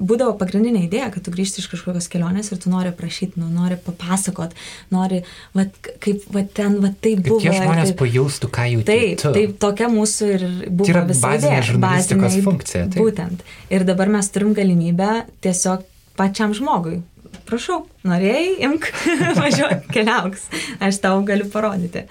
[0.00, 3.78] būdavo pagrindinė idėja, kad tu grįžti iš kažkokios kelionės ir tu nori prašyti, nu, nori
[3.84, 4.56] papasakot,
[4.94, 5.22] nori,
[5.56, 5.66] va,
[6.02, 7.38] kaip va, ten, va, tai buvo.
[7.40, 9.34] Kad tie žmonės taip, pajaustų, ką jų taip, tu.
[9.36, 10.88] taip, tokia mūsų ir buvo.
[10.88, 12.84] Tai yra bazinė žurnalistikos bazinė, funkcija.
[12.90, 13.04] Taip.
[13.04, 13.46] Būtent.
[13.72, 15.12] Ir dabar mes turim galimybę
[15.44, 15.86] tiesiog
[16.18, 17.00] pačiam žmogui.
[17.46, 18.90] Prašau, norėjai, imk,
[19.40, 20.48] važiuok, keliauks,
[20.82, 22.06] aš tau galiu parodyti.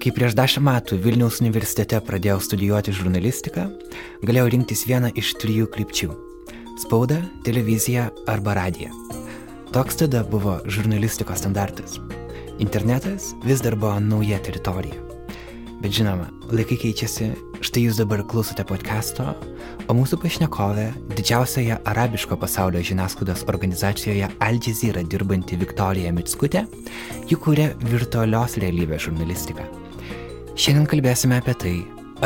[0.00, 3.66] Kai prieš dešimt metų Vilniaus universitete pradėjau studijuoti žurnalistiką,
[4.24, 6.08] galėjau rinktis vieną iš trijų krypčių-
[6.82, 8.88] spaudą, televiziją arba radiją.
[9.72, 11.98] Toks tada buvo žurnalistikos standartas.
[12.58, 14.96] Internetas vis dar buvo nauja teritorija.
[15.82, 19.36] Bet žinoma, laikai keičiasi, štai jūs dabar klausote podkasto,
[19.86, 26.64] o mūsų pašnekovė didžiausioje arabiško pasaulio žiniasklaidos organizacijoje Al Jazeera dirbanti Viktorija Mitskutė,
[27.28, 29.79] ji kūrė virtualios realybės žurnalistiką.
[30.58, 31.74] Šiandien kalbėsime apie tai,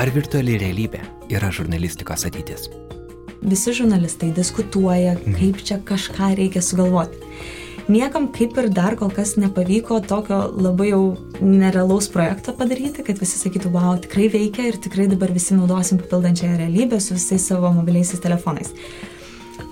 [0.01, 1.03] ar virtuali realybė
[1.35, 2.71] yra žurnalistikos ateitis.
[3.45, 5.37] Visi žurnalistai diskutuoja, mhm.
[5.37, 7.21] kaip čia kažką reikia sugalvoti.
[7.85, 11.03] Niekam kaip ir dar kol kas nepavyko tokio labai jau
[11.45, 16.55] nerealaus projekto padaryti, kad visi sakytų, wow, tikrai veikia ir tikrai dabar visi naudosim papildančią
[16.63, 18.73] realybę su visais savo mobiliaisiais telefonais.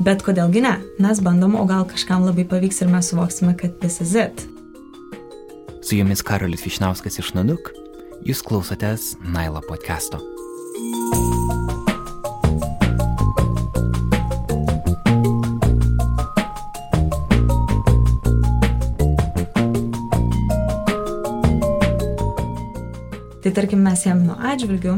[0.05, 0.77] Bet kodėlgi ne?
[1.01, 4.45] Mes bandom, o gal kažkam labai pavyks ir mes suvoksime, kad this is it.
[5.81, 7.73] Su jumis Karolis Višnauskas iš Nanuk
[8.23, 10.21] Jūs klausotės Nailo podcast'o.
[23.43, 24.95] Tai tarkim mes Jemeno atžvilgių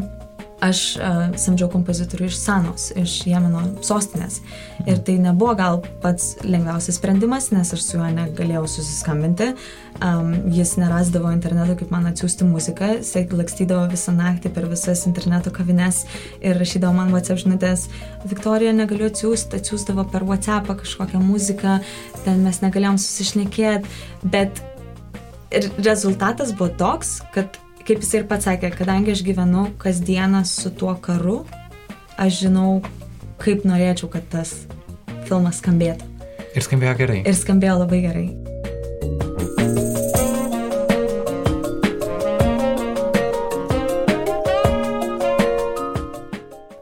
[0.62, 4.40] aš uh, samdžiau kompozitorių iš Sanos, iš Jemeno sostinės.
[4.86, 9.52] Ir tai nebuvo gal pats lengviausias sprendimas, nes aš su juo negalėjau susiskambinti.
[10.04, 12.90] Um, jis nerasdavo interneto, kaip man atsiųsti muziką.
[12.98, 16.04] Jis lakstydavo visą naktį per visas interneto kavines
[16.42, 17.88] ir rašydavo man WhatsApp žinutės.
[18.30, 21.80] Viktorija negaliu atsiųsti, atsiųsdavo per WhatsApp kažkokią muziką,
[22.26, 23.90] ten mes negalėjom susišnekėti.
[24.24, 24.62] Bet
[25.78, 30.94] rezultatas buvo toks, kad kaip jis ir pats sakė, kadangi aš gyvenu kasdieną su tuo
[31.04, 31.42] karu,
[32.16, 32.78] aš žinau,
[33.42, 34.54] kaip norėčiau, kad tas
[35.28, 36.08] filmas skambėtų.
[36.56, 37.20] Ir skambėjo gerai.
[37.28, 38.26] Ir skambėjo labai gerai.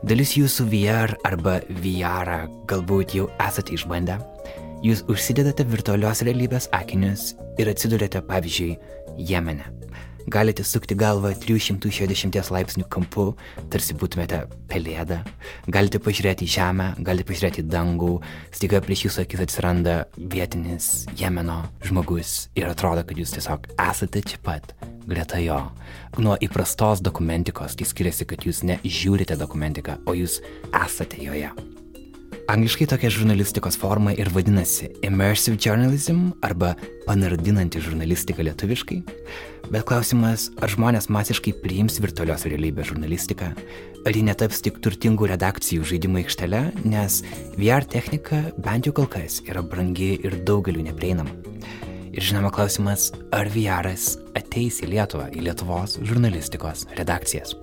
[0.07, 4.21] Dalis jūsų VR arba VR galbūt jau esate išbandę.
[4.87, 8.75] Jūs užsidedate virtualios realybės akinius ir atsidurėte, pavyzdžiui,
[9.17, 9.71] Jemene
[10.27, 13.33] Galite sukti galvą 360 laipsnių kampu,
[13.73, 15.23] tarsi būtumėte pelėda.
[15.67, 18.13] Galite pažiūrėti į žemę, galite pažiūrėti į dangų,
[18.55, 20.89] staiga prieš jūsų akis atsiranda vietinis
[21.19, 24.75] Jemeno žmogus ir atrodo, kad jūs tiesiog esate čia pat,
[25.09, 25.61] greta jo.
[26.23, 30.41] Nuo įprastos dokumentikos tai skiriasi, kad jūs nežiūrite dokumentiką, o jūs
[30.71, 31.51] esate joje.
[32.51, 36.73] Angliškai tokia žurnalistikos forma ir vadinasi immersive journalism arba
[37.07, 38.99] panardinanti žurnalistika lietuviškai.
[39.71, 43.53] Bet klausimas, ar žmonės masiškai priims virtualios realybės žurnalistiką,
[44.03, 47.21] ar ji netaps tik turtingų redakcijų žaidimų aikštele, nes
[47.55, 51.31] VR technika bent jau kol kas yra brangi ir daugeliu neprieinama.
[52.13, 53.95] Ir žinoma klausimas, ar VR
[54.35, 57.55] ateis į Lietuvą, į Lietuvos žurnalistikos redakcijas.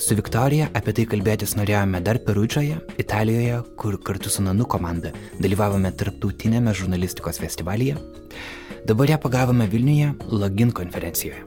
[0.00, 5.90] Su Viktorija apie tai kalbėtis norėjome dar Perudžoje, Italijoje, kur kartu su Nanu komanda dalyvavome
[5.92, 7.98] tarptautinėme žurnalistikos festivalyje.
[8.88, 11.44] Dabar ją pagavome Vilniuje Login konferencijoje.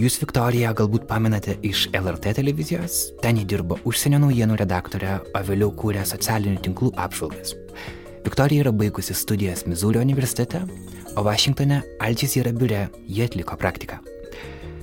[0.00, 5.76] Jūs Viktoriją galbūt pamenate iš LRT televizijos, ten ji dirbo užsienio naujienų redaktorė, o vėliau
[5.76, 7.52] kūrė socialinių tinklų apžvalgas.
[8.24, 10.64] Viktorija yra baigusi studijas Mizūrio universitete,
[11.16, 14.00] o Vašingtone Alčys yra biure, jie atliko praktiką.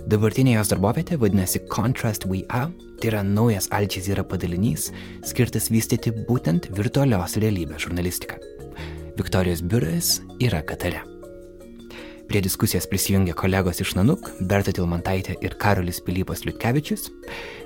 [0.04, 2.66] Dabartinė jos darbovietė vadinasi Contrast WeA,
[3.00, 4.90] tai yra naujas Al Jazeera padalinys,
[5.24, 8.36] skirtas vystyti būtent virtualios realybės žurnalistiką.
[9.16, 11.06] Viktorijos biuras yra Katare.
[12.28, 17.08] Prie diskusijos prisijungė kolegos iš Nanuk, Berta Tilmantaitė ir Karolis Pilypas Liutkevičius,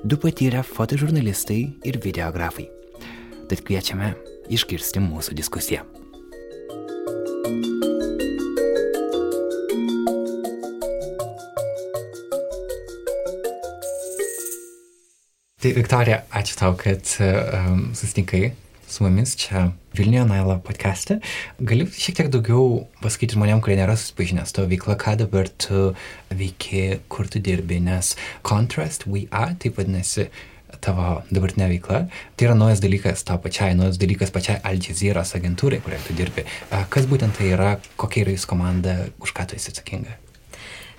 [0.03, 2.67] du patyrę fotožurnalistai ir videografai.
[3.49, 4.13] Tad kviečiame
[4.53, 5.87] išgirsti mūsų diskusiją.
[15.57, 18.51] Tai Viktorija, ačiū tau, kad um, susitinkai
[18.85, 19.63] su mumis čia
[19.97, 21.15] Vilniuje Nailo podcast'e.
[21.57, 25.95] Gali šiek tiek daugiau pasakyti žmonėm, kurie nėra susipažinę su tavo veikla, ką dabar tu
[26.29, 28.11] veiki, kur tu dirbi, nes
[28.45, 30.27] Contrast We Are, taip vadinasi
[30.77, 32.03] tavo dabartinė veikla.
[32.37, 36.45] Tai yra naujas dalykas tau pačiai, naujas dalykas pačiai Al Jazeera's agentūrai, kurioje tu dirbi.
[36.93, 40.19] Kas būtent tai yra, kokia yra jūsų komanda, už ką tu esi atsakinga?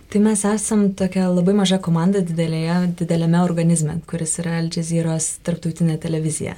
[0.09, 5.99] Tai mes esam tokia labai maža komanda didelėje, didelėme organizme, kuris yra Al Jazeera's tarptautinė
[6.01, 6.55] televizija.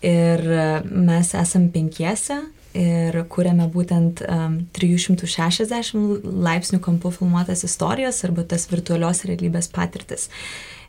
[0.00, 0.40] Ir
[0.88, 2.38] mes esam penkiese
[2.76, 10.30] ir kūrėme būtent um, 360 laipsnių kampu filmuotas istorijas arba tas virtualios realybės patirtis.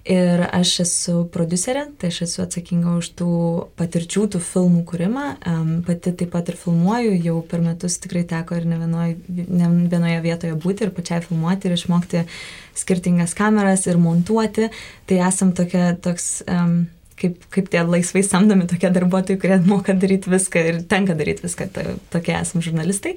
[0.08, 3.32] Ir aš esu producerė, tai aš esu atsakinga už tų
[3.80, 5.26] patirčių, tų filmų kūrimą.
[5.52, 9.72] Um, pati taip pat ir filmuoju, jau per metus tikrai teko ir ne vienoje, ne
[9.92, 12.24] vienoje vietoje būti ir pačiai filmuoti ir išmokti
[12.80, 14.72] skirtingas kameras ir montuoti.
[15.10, 16.38] Tai esam tokia, toks...
[16.48, 16.86] Um,
[17.18, 21.70] kaip, kaip tie laisvai samdomi tokie darbuotojai, kurie moka daryti viską ir tenka daryti viską,
[21.74, 23.16] tai, tokie esame žurnalistai.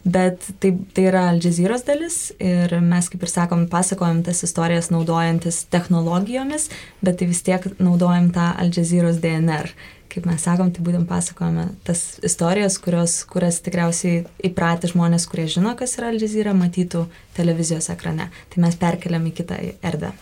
[0.00, 4.88] Bet tai, tai yra Al Jazeeros dalis ir mes, kaip ir sakom, pasakojam tas istorijas
[4.94, 6.70] naudojantis technologijomis,
[7.04, 9.68] bet tai vis tiek naudojam tą Al Jazeeros DNR.
[10.10, 15.76] Kaip mes sakom, tai būtent pasakojame tas istorijas, kurios, kurias tikriausiai įpratę žmonės, kurie žino,
[15.78, 17.04] kas yra Al Jazeera, matytų
[17.36, 18.32] televizijos ekrane.
[18.50, 20.16] Tai mes perkeliam į kitą erdvę.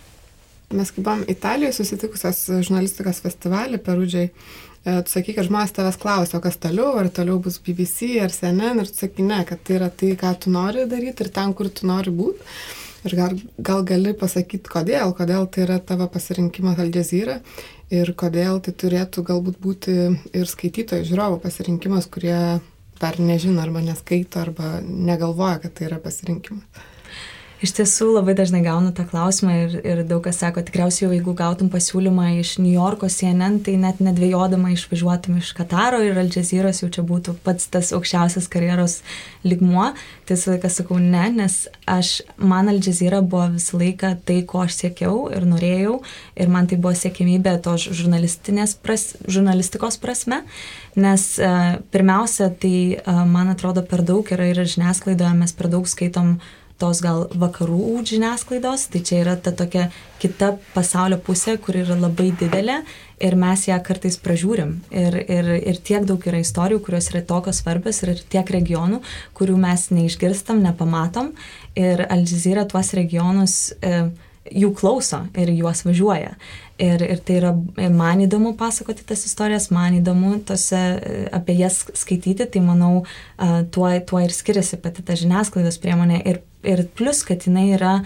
[0.69, 6.37] Mes kaip buvom Italijoje susitikusios žurnalistikos festivalį Perudžiai, e, tu sakai, kad žmonės tavęs klausia,
[6.37, 9.79] o kas toliau, ar toliau bus BBC ar CNN, ir tu sakai, ne, kad tai
[9.79, 12.45] yra tai, ką tu nori daryti ir ten, kur tu nori būti.
[13.09, 17.39] Ir gal, gal gali pasakyti, kodėl, kodėl tai yra tavo pasirinkimas Al Jazeera
[17.95, 19.95] ir kodėl tai turėtų galbūt būti
[20.35, 22.37] ir skaitytojų žiūrovų pasirinkimas, kurie
[22.99, 26.88] dar nežino arba neskaito arba negalvoja, kad tai yra pasirinkimas.
[27.59, 31.33] Iš tiesų labai dažnai gaunu tą klausimą ir, ir daug kas sako, tikriausiai jau jeigu
[31.35, 36.85] gautum pasiūlymą iš New Yorko CNN, tai net nedvėjodama išvažiuotum iš Kataro ir Al Jazeeros
[36.85, 39.01] jau čia būtų pats tas aukščiausias karjeros
[39.43, 39.89] ligmuo.
[40.29, 41.57] Tai visą laiką sakau ne, nes
[41.91, 45.97] aš, man Al Jazeera buvo visą laiką tai, ko aš siekiau ir norėjau
[46.39, 47.75] ir man tai buvo siekimybė to
[48.87, 50.45] pras, žurnalistikos prasme.
[50.95, 55.91] Nes uh, pirmiausia, tai uh, man atrodo per daug yra ir žiniasklaidoje, mes per daug
[55.91, 59.89] skaitom uh, tos gal vakarų žiniasklaidos, tai čia yra ta tokia
[60.23, 62.81] kita pasaulio pusė, kur yra labai didelė
[63.23, 64.77] ir mes ją kartais pražiūrim.
[64.95, 69.03] Ir, ir, ir tiek daug yra istorijų, kurios yra tokios svarbios ir tiek regionų,
[69.39, 71.33] kurių mes neišgirstam, nepamatom.
[71.79, 74.09] Ir Al Jazeera tuos regionus e,
[74.55, 76.35] jų klauso ir juos važiuoja.
[76.79, 77.53] Ir, ir tai yra
[77.91, 80.79] man įdomu pasakoti tas istorijas, man įdomu tose,
[81.35, 83.03] apie jas skaityti, tai manau,
[83.75, 86.23] tuo, tuo ir skiriasi pati ta žiniasklaidos priemonė.
[86.31, 87.97] Ir, ir plus, kad jinai yra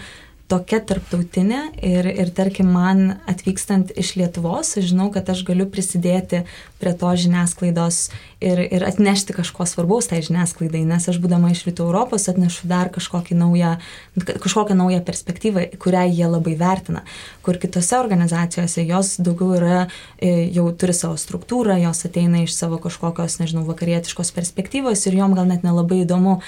[0.51, 6.43] tokia tarptautinė ir, ir tarkim man atvykstant iš Lietuvos, žinau, kad aš galiu prisidėti
[6.81, 7.99] prie to žiniasklaidos
[8.43, 12.91] ir, ir atnešti kažko svarbaus tai žiniasklaidai, nes aš būdama iš Rytų Europos atnešu dar
[12.91, 13.77] naują,
[14.19, 17.05] kažkokią naują perspektyvą, kurią jie labai vertina,
[17.45, 19.79] kur kitose organizacijose jos daugiau yra,
[20.19, 25.37] e, jau turi savo struktūrą, jos ateina iš savo kažkokios, nežinau, vakarietiškos perspektyvos ir jom
[25.39, 26.41] gal net nelabai įdomu,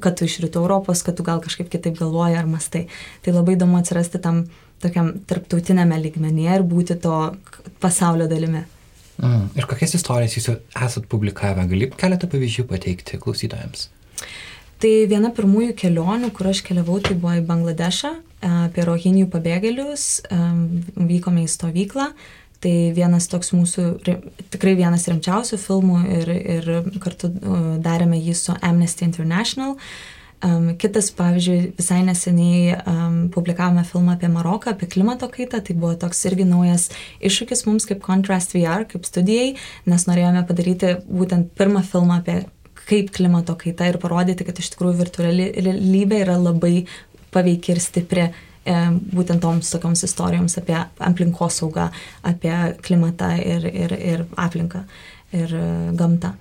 [0.00, 2.86] kad tu iš rytų Europos, kad tu gal kažkaip kitaip galvoji ar mastai.
[3.24, 4.44] Tai labai įdomu atsirasti tam
[4.80, 7.16] tokiam tarptautinėme lygmenyje ir būti to
[7.82, 8.64] pasaulio dalimi.
[9.20, 9.50] Mm.
[9.58, 11.66] Ir kokias istorijas jūs esat publikavę?
[11.68, 13.90] Gali keletą pavyzdžių pateikti klausytojams?
[14.80, 18.14] Tai viena pirmųjų kelionių, kur aš keliavau, tai buvo į Bangladešą,
[18.64, 20.04] apie rohinijų pabėgėlius,
[20.96, 22.06] vykome į stovyklą,
[22.60, 23.84] Tai vienas toks mūsų,
[24.52, 26.66] tikrai vienas rimčiausių filmų ir, ir
[27.00, 27.30] kartu
[27.80, 29.78] darėme jį su Amnesty International.
[30.40, 35.92] Um, kitas, pavyzdžiui, visai neseniai um, publikavome filmą apie Maroką, apie klimato kaitą, tai buvo
[36.00, 36.86] toks irgi naujas
[37.20, 39.50] iššūkis mums kaip Contrast VR, kaip studijai,
[39.84, 42.38] nes norėjome padaryti būtent pirmą filmą apie
[42.88, 46.86] kaip klimato kaita ir parodyti, kad iš tikrųjų virtuali realybė yra labai
[47.34, 48.30] paveiki ir stipri
[48.64, 51.88] būtent toms tokioms istorijoms apie aplinkosaugą,
[52.28, 54.84] apie klimatą ir, ir, ir aplinką
[55.32, 56.34] ir e, gamtą.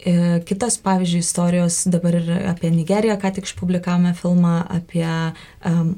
[0.00, 5.06] E, kitos, pavyzdžiui, istorijos dabar ir apie Nigeriją, ką tik išpublikavome filmą apie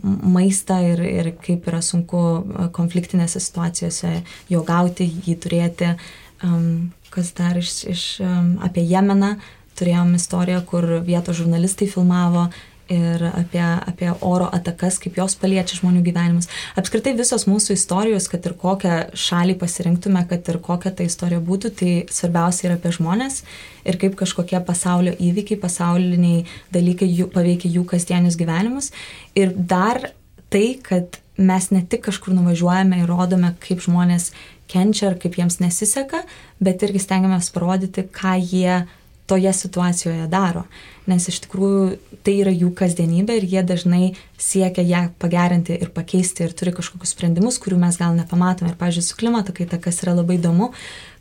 [0.02, 2.22] maistą ir, ir kaip yra sunku
[2.74, 4.16] konfliktinėse situacijose
[4.50, 5.94] jo gauti, jį turėti.
[7.12, 8.04] Kas dar iš, iš
[8.66, 9.36] apie Jemeną,
[9.78, 12.48] turėjom istoriją, kur vietos žurnalistai filmavo
[12.90, 16.48] ir apie, apie oro atakas, kaip jos paliečia žmonių gyvenimus.
[16.78, 21.72] Apskritai visos mūsų istorijos, kad ir kokią šalį pasirinktume, kad ir kokia ta istorija būtų,
[21.78, 23.42] tai svarbiausia yra apie žmonės
[23.88, 28.92] ir kaip kažkokie pasaulio įvykiai, pasauliniai dalykai jų, paveikia jų kasdienius gyvenimus.
[29.38, 30.12] Ir dar
[30.52, 34.30] tai, kad mes ne tik kažkur nuvažiuojame ir rodome, kaip žmonės
[34.72, 36.22] kenčia ar kaip jiems nesiseka,
[36.62, 38.82] bet irgi stengiamės parodyti, ką jie
[39.32, 40.66] toje situacijoje daro.
[41.08, 44.02] Nes iš tikrųjų tai yra jų kasdienybė ir jie dažnai
[44.38, 48.70] siekia ją pagerinti ir pakeisti ir turi kažkokius sprendimus, kurių mes gal nepamatome.
[48.70, 50.68] Ir, pavyzdžiui, su klimato kaita, kas yra labai įdomu,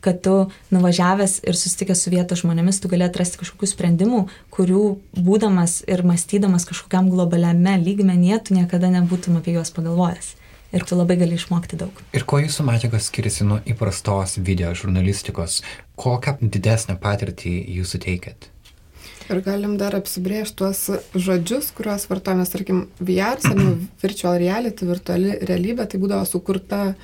[0.03, 0.35] kad tu
[0.75, 4.83] nuvažiavęs ir susitikęs su vietos žmonėmis, tu gali atrasti kažkokių sprendimų, kurių
[5.15, 10.35] būdamas ir mąstydamas kažkokiam globaliame lygmenyje, tu niekada nebūtum apie juos pagalvojęs
[10.71, 12.01] ir tu labai gali išmokti daug.
[12.15, 15.61] Ir kuo jūsų medžiaga skiriasi nuo įprastos video žurnalistikos?
[15.99, 18.49] Kokią didesnę patirtį jūs suteikėt?
[19.31, 20.79] Ir galim dar apsibriežti tuos
[21.15, 26.95] žodžius, kuriuos vartojame, tarkim, VR, seniau virtual reality, virtuali realybė, tai būdavo sukurta e,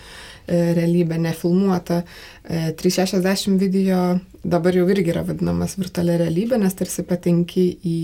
[0.75, 2.01] realybė, nefilmuota.
[2.43, 4.01] E, 360 video
[4.43, 7.97] dabar jau irgi yra vadinamas virtualia realybė, nes tarsi patenki į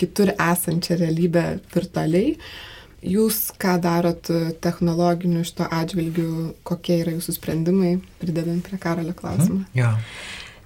[0.00, 2.38] kitur esančią realybę virtualiai.
[3.04, 4.26] Jūs ką darot
[4.64, 9.62] technologiniu šito atžvilgiu, kokie yra jūsų sprendimai, pridedant prie karalio klausimą?
[9.62, 9.78] Mhm.
[9.78, 9.94] Ja.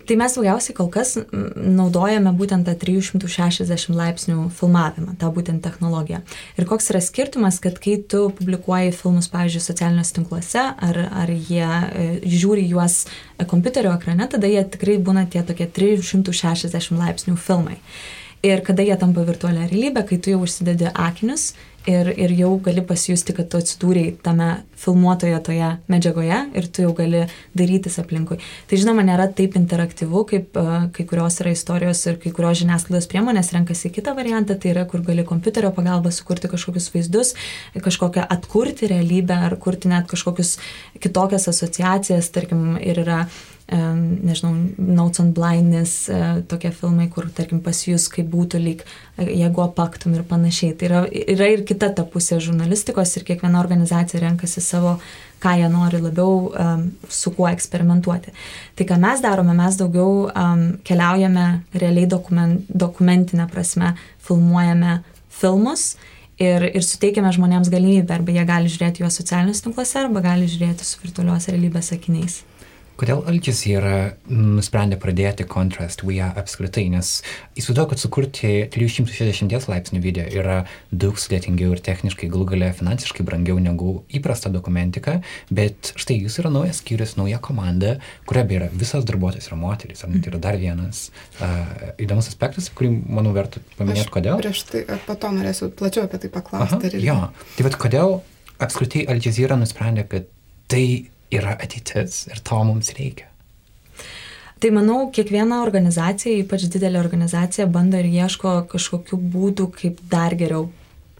[0.03, 6.23] Tai mes daugiausiai kol kas naudojame būtent tą 360 laipsnių filmavimą, tą būtent technologiją.
[6.59, 11.69] Ir koks yra skirtumas, kad kai tu publikuoji filmus, pavyzdžiui, socialiniuose tinkluose, ar, ar jie
[11.69, 13.05] e, žiūri juos
[13.51, 17.79] kompiuterio ekrane, tada jie tikrai būna tie tokie 360 laipsnių filmai.
[18.43, 21.53] Ir kada jie tampa virtualią realybę, kai tu jau užsidedi akinius
[21.87, 24.49] ir, ir jau gali pasijusti, kad tu atsidūrėjai tame
[24.83, 27.25] filmuotoje toje medžiagoje ir tu jau gali
[27.59, 28.39] darytis aplinkui.
[28.71, 33.09] Tai žinoma, nėra taip interaktyvu, kaip uh, kai kurios yra istorijos ir kai kurios žiniasklaidos
[33.11, 37.35] priemonės renkasi kitą variantą, tai yra, kur gali kompiuterio pagalba sukurti kažkokius vaizdus,
[37.79, 40.57] kažkokią atkurti realybę ar kurti net kažkokius
[41.03, 43.25] kitokias asociacijas, tarkim, ir yra
[43.73, 48.85] nežinau, Notes on Blindness, e, tokie filmai, kur, tarkim, pasijus, kaip būtų lyg,
[49.17, 50.77] e, jeigu apaktum ir panašiai.
[50.79, 54.99] Tai yra, yra ir kita ta pusė žurnalistikos ir kiekviena organizacija renkasi savo,
[55.43, 56.53] ką jie nori labiau
[57.11, 58.31] su kuo eksperimentuoti.
[58.79, 60.29] Tai ką mes darome, mes daugiau
[60.87, 65.01] keliaujame realiai dokument, dokumentinę prasme, filmuojame
[65.35, 65.97] filmus
[66.39, 70.87] ir, ir suteikiame žmonėms galimybę, arba jie gali žiūrėti juos socialiniuose tinkluose, arba gali žiūrėti
[70.87, 72.43] su virtualios realybės akiniais.
[73.01, 76.85] Kodėl Al Jazeera nusprendė pradėti Contrast VR apskritai?
[76.93, 77.15] Nes
[77.57, 80.59] įsivaizduoju, kad sukurti 360 laipsnių video yra
[80.93, 85.21] daug sudėtingiau ir techniškai galų gale finansiškai brangiau negu įprasta dokumentika,
[85.51, 87.97] bet štai jūs yra naujas skyrius, nauja komanda,
[88.29, 91.07] kuria beje yra visas darbuotojas yra moteris, ar ne, tai yra dar vienas
[91.41, 91.65] uh,
[92.03, 94.37] įdomus aspektas, kurį, manau, verta paminėti, kodėl.
[94.43, 96.93] Prieš tai, po to norėsiu plačiau apie tai paklausti.
[97.03, 97.19] Jo,
[97.57, 98.21] tai vad kodėl
[98.63, 100.29] apskritai Al Jazeera nusprendė, kad
[100.71, 100.85] tai
[101.33, 103.29] yra ateitis ir to mums reikia.
[104.63, 110.69] Tai manau, kiekviena organizacija, ypač didelė organizacija, bando ir ieško kažkokių būdų, kaip dar geriau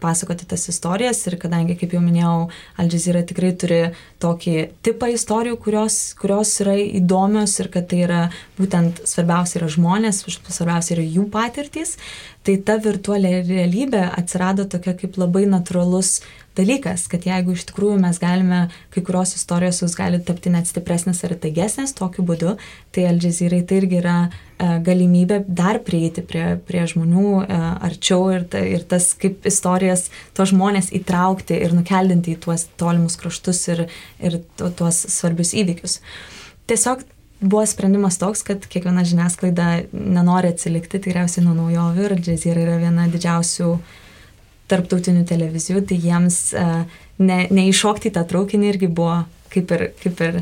[0.03, 2.47] pasakoti tas istorijas ir kadangi, kaip jau minėjau,
[2.79, 3.79] Al Jazeera tikrai turi
[4.23, 8.21] tokį tipą istorijų, kurios, kurios yra įdomios ir kad tai yra
[8.59, 11.95] būtent svarbiausia yra žmonės, svarbiausia yra jų patirtys,
[12.43, 16.17] tai ta virtuali realybė atsirado tokia kaip labai natūralus
[16.57, 21.23] dalykas, kad jeigu iš tikrųjų mes galime, kai kurios istorijos jūs gali tapti net stipresnės
[21.25, 22.55] ir taigesnės tokiu būdu,
[22.93, 28.29] tai Al Jazeera tai irgi yra e, galimybė dar prieiti prie, prie žmonių e, arčiau
[28.35, 33.65] ir, ta, ir tas kaip istorijas, tuos žmonės įtraukti ir nukeldinti į tuos tolimus kraštus
[33.73, 33.87] ir,
[34.21, 36.01] ir tuos svarbius įvykius.
[36.69, 37.01] Tiesiog
[37.43, 43.07] buvo sprendimas toks, kad kiekviena žiniasklaida nenori atsilikti tikriausiai nuo naujovių ir Jazeera yra viena
[43.11, 43.69] didžiausių
[44.71, 46.83] tarptautinių televizijų, tai jiems uh,
[47.19, 49.23] ne, neiššokti tą traukinį irgi buvo
[49.53, 50.39] kaip ir, kaip ir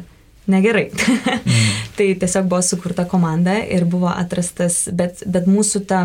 [0.51, 0.89] negerai.
[0.93, 1.71] mm.
[1.97, 6.03] tai tiesiog buvo sukurta komanda ir buvo atrastas, bet, bet mūsų ta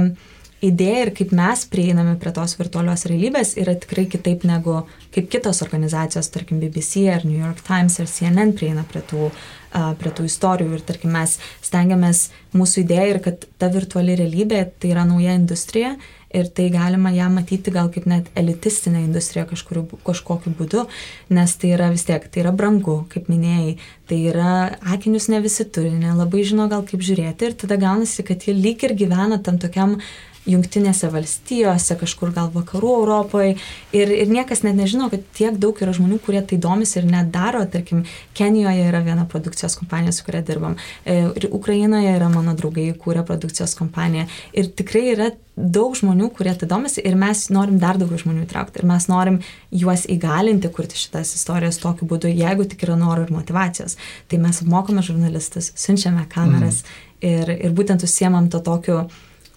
[0.64, 4.80] idėja ir kaip mes prieiname prie tos virtualios realybės yra tikrai kitaip negu
[5.14, 9.56] kaip kitos organizacijos, tarkim BBC ar New York Times ar CNN prieina prie tų, uh,
[10.00, 14.94] prie tų istorijų ir tarkim mes stengiamės, mūsų idėja ir kad ta virtuali realybė tai
[14.94, 15.96] yra nauja industrija
[16.36, 20.84] ir tai galima ją matyti gal kaip net elitistinę industriją kažkuriu, kažkokiu būdu,
[21.32, 23.76] nes tai yra vis tiek, tai yra brangu, kaip minėjai,
[24.10, 24.54] tai yra
[24.94, 28.84] akinius ne visi turi, nelabai žino gal kaip žiūrėti ir tada gaunasi, kad jie lyg
[28.84, 29.96] ir gyvena tam tokiam
[30.46, 33.56] jungtinėse valstijose, kažkur gal vakarų Europoje.
[33.96, 37.32] Ir, ir niekas net nežino, kad tiek daug yra žmonių, kurie tai domisi ir net
[37.34, 37.64] daro.
[37.70, 38.04] Tarkim,
[38.36, 40.76] Kenijoje yra viena produkcijos kompanija, su kuria dirbam.
[41.04, 44.26] E, ir Ukrainoje yra mano draugai, kūrė produkcijos kompaniją.
[44.56, 48.82] Ir tikrai yra daug žmonių, kurie tai domisi ir mes norim dar daugiau žmonių įtraukti.
[48.82, 49.38] Ir mes norim
[49.72, 53.96] juos įgalinti kurti šitas istorijas tokiu būdu, jeigu tik yra noro ir motivacijos.
[54.28, 57.30] Tai mes apmokome žurnalistus, siunčiame kameras mm.
[57.30, 59.06] ir, ir būtent užsiemam to tokiu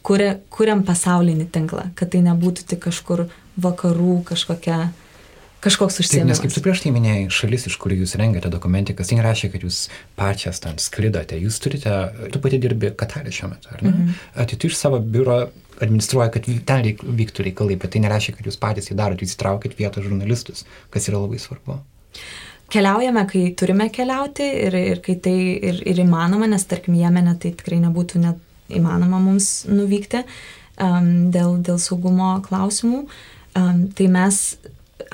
[0.09, 3.27] kuriam pasaulinį tinklą, kad tai nebūtų tik kažkur
[3.59, 4.89] vakarų kažkokia
[5.59, 6.29] kažkoks Taip, užsiėmimas.
[6.29, 9.65] nes kaip tu prieš tai minėjai, šalis, iš kurių jūs rengiate dokumentikas, tai nereiškia, kad
[9.67, 9.79] jūs
[10.19, 11.39] pačias ten sklidote.
[11.39, 11.95] Jūs turite,
[12.31, 13.91] tu pati dirbi Katarė šiuo metu, ar ne?
[13.91, 14.13] Mhm.
[14.39, 15.41] Tai tu iš savo biuro
[15.83, 19.35] administruoja, kad ten reik, vyktų reikalai, bet tai nereiškia, kad jūs patys tai darote, jūs
[19.37, 21.79] įtraukit vietos žurnalistus, kas yra labai svarbu.
[22.69, 27.55] Keliaujame, kai turime keliauti ir, ir kai tai ir, ir įmanoma, nes tarkim Jemene tai
[27.57, 33.05] tikrai nebūtų net įmanoma mums nuvykti um, dėl, dėl saugumo klausimų.
[33.57, 34.43] Um, tai mes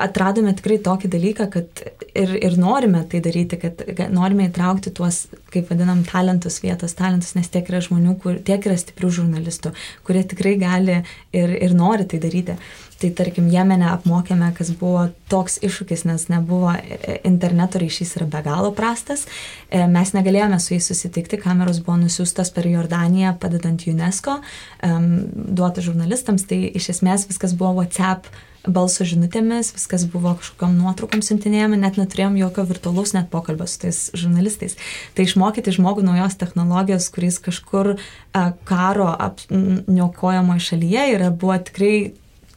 [0.01, 1.81] atradome tikrai tokį dalyką, kad
[2.17, 7.35] ir, ir norime tai daryti, kad kad norime įtraukti tuos, kaip vadinam, talentus, vietos talentus,
[7.37, 9.71] nes tiek yra žmonių, kur, tiek yra stiprių žurnalistų,
[10.07, 10.99] kurie tikrai gali
[11.35, 12.57] ir, ir nori tai daryti.
[13.01, 18.41] Tai tarkim, Jemene apmokėme, kas buvo toks iššūkis, nes nebuvo e, interneto ryšys yra be
[18.45, 19.25] galo prastas.
[19.67, 24.39] E, Mes negalėjome su jais susitikti, kameros buvo nusiųstos per Jordaniją, padedant UNESCO,
[24.81, 28.31] duoti žurnalistams, tai iš esmės viskas buvo WhatsApp
[28.67, 33.99] balso žinutėmis, viskas buvo kažkokiam nuotraukom siuntinėjami, net neturėjom jokio virtualaus net pokalbio su tais
[34.17, 34.77] žurnalistais.
[35.15, 41.95] Tai išmokyti žmogų naujos technologijos, kuris kažkur a, karo apniokojamoje šalyje yra, buvo tikrai,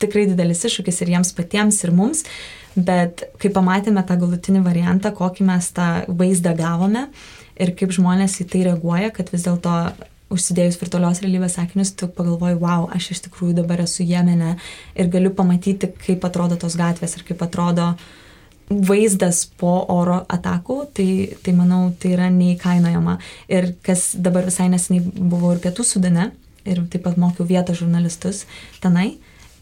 [0.02, 2.24] tikrai didelis iššūkis ir jiems patiems, ir mums.
[2.78, 7.08] Bet kai pamatėme tą galutinį variantą, kokį mes tą vaizdą gavome
[7.58, 9.74] ir kaip žmonės į tai reaguoja, kad vis dėlto
[10.32, 14.56] užsidėjus virtualios realybės akinius, tu pagalvoji, wow, aš iš tikrųjų dabar esu Jemene
[14.94, 17.94] ir galiu pamatyti, kaip atrodo tos gatvės ir kaip atrodo
[18.68, 21.08] vaizdas po oro atakų, tai,
[21.44, 23.16] tai manau, tai yra neįkainojama.
[23.48, 26.28] Ir kas dabar visai neseniai buvo ir pietų sudane,
[26.68, 28.44] ir taip pat mokiau vietos žurnalistus
[28.82, 29.14] tenai,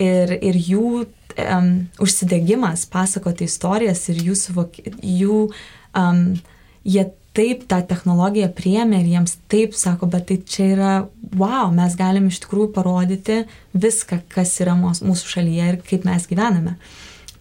[0.02, 1.70] ir, ir jų um,
[2.02, 5.40] užsidegimas pasakoti istorijas ir jų, suvok, jų
[5.96, 6.26] um,
[6.86, 10.92] jie taip tą technologiją priemė ir jiems taip sako, bet tai čia yra,
[11.36, 13.42] wow, mes galim iš tikrųjų parodyti
[13.76, 16.78] viską, kas yra mūsų šalyje ir kaip mes gyvename.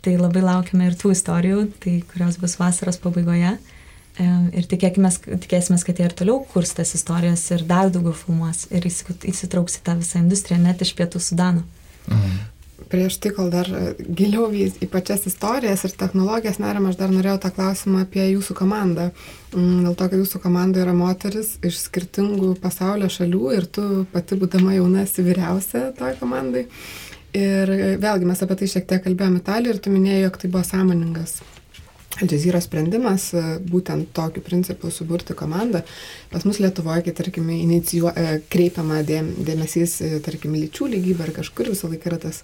[0.04, 3.56] Tai labai laukiame ir tų istorijų, tai kurios bus vasaros pabaigoje.
[4.56, 5.10] Ir tikėkime,
[5.44, 9.82] tikėsime, kad jie ir toliau kurs tas istorijas ir dar daugiau filmuos ir įsitrauks į
[9.88, 11.66] tą visą industriją, net iš pietų Sudano.
[12.10, 12.46] Mhm
[12.90, 17.52] prieš tai, kol dar giliau į, pačias istorijas ir technologijas nerim, aš dar norėjau tą
[17.56, 19.10] klausimą apie jūsų komandą.
[19.56, 24.38] Mm, dėl to, kad jūsų komanda yra moteris iš skirtingų pasaulio šalių ir tu pati
[24.40, 26.68] būdama jauna esi vyriausia toj komandai.
[27.36, 30.64] Ir vėlgi mes apie tai šiek tiek kalbėjome Italijoje ir tu minėjai, jog tai buvo
[30.64, 31.40] sąmoningas
[32.16, 35.82] Alžyro sprendimas e, būtent tokiu principu suburti komandą.
[36.32, 41.34] Pas mus Lietuvoje, kai, tarkim, inicijuo, e, kreipiama dėm, dėmesys, e, tarkim, lyčių lygybė ar
[41.42, 42.44] kažkur visą laiką yra tas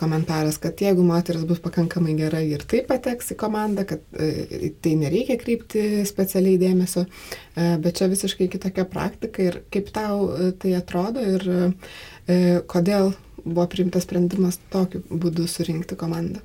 [0.00, 4.02] komentaras, kad jeigu moteris bus pakankamai gera ir taip pateks į komandą, kad
[4.82, 7.04] tai nereikia kreipti specialiai dėmesio,
[7.54, 11.46] bet čia visiškai kitokia praktika ir kaip tau tai atrodo ir
[12.74, 13.12] kodėl
[13.44, 16.42] buvo priimtas sprendimas tokiu būdu surinkti komandą.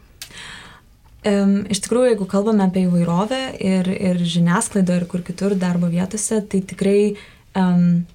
[1.26, 6.62] Iš tikrųjų, jeigu kalbame apie įvairovę ir, ir žiniasklaidą ir kur kitur darbo vietose, tai
[6.64, 7.18] tikrai
[7.58, 8.06] um,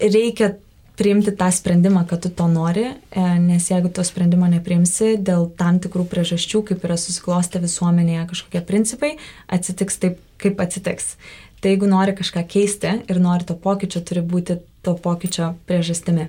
[0.00, 0.54] reikia
[1.00, 5.78] priimti tą sprendimą, kad tu to nori, e, nes jeigu to sprendimo nepriimsi dėl tam
[5.80, 9.14] tikrų priežasčių, kaip yra susiklostę visuomenėje kažkokie principai,
[9.48, 11.14] atsitiks taip, kaip atsitiks.
[11.60, 16.28] Tai jeigu nori kažką keisti ir nori to pokyčio, turi būti to pokyčio priežastimi.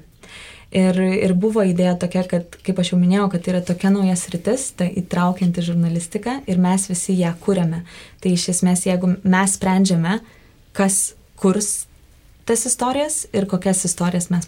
[0.71, 4.69] Ir, ir buvo idėja tokia, kad, kaip aš jau minėjau, kad yra tokia nauja sritis,
[4.79, 7.81] ta įtraukianti žurnalistika ir mes visi ją kūrėme.
[8.23, 10.21] Tai iš esmės, jeigu mes sprendžiame,
[10.77, 11.01] kas
[11.41, 11.89] kurs
[12.45, 14.47] tas istorijas ir kokias istorijas mes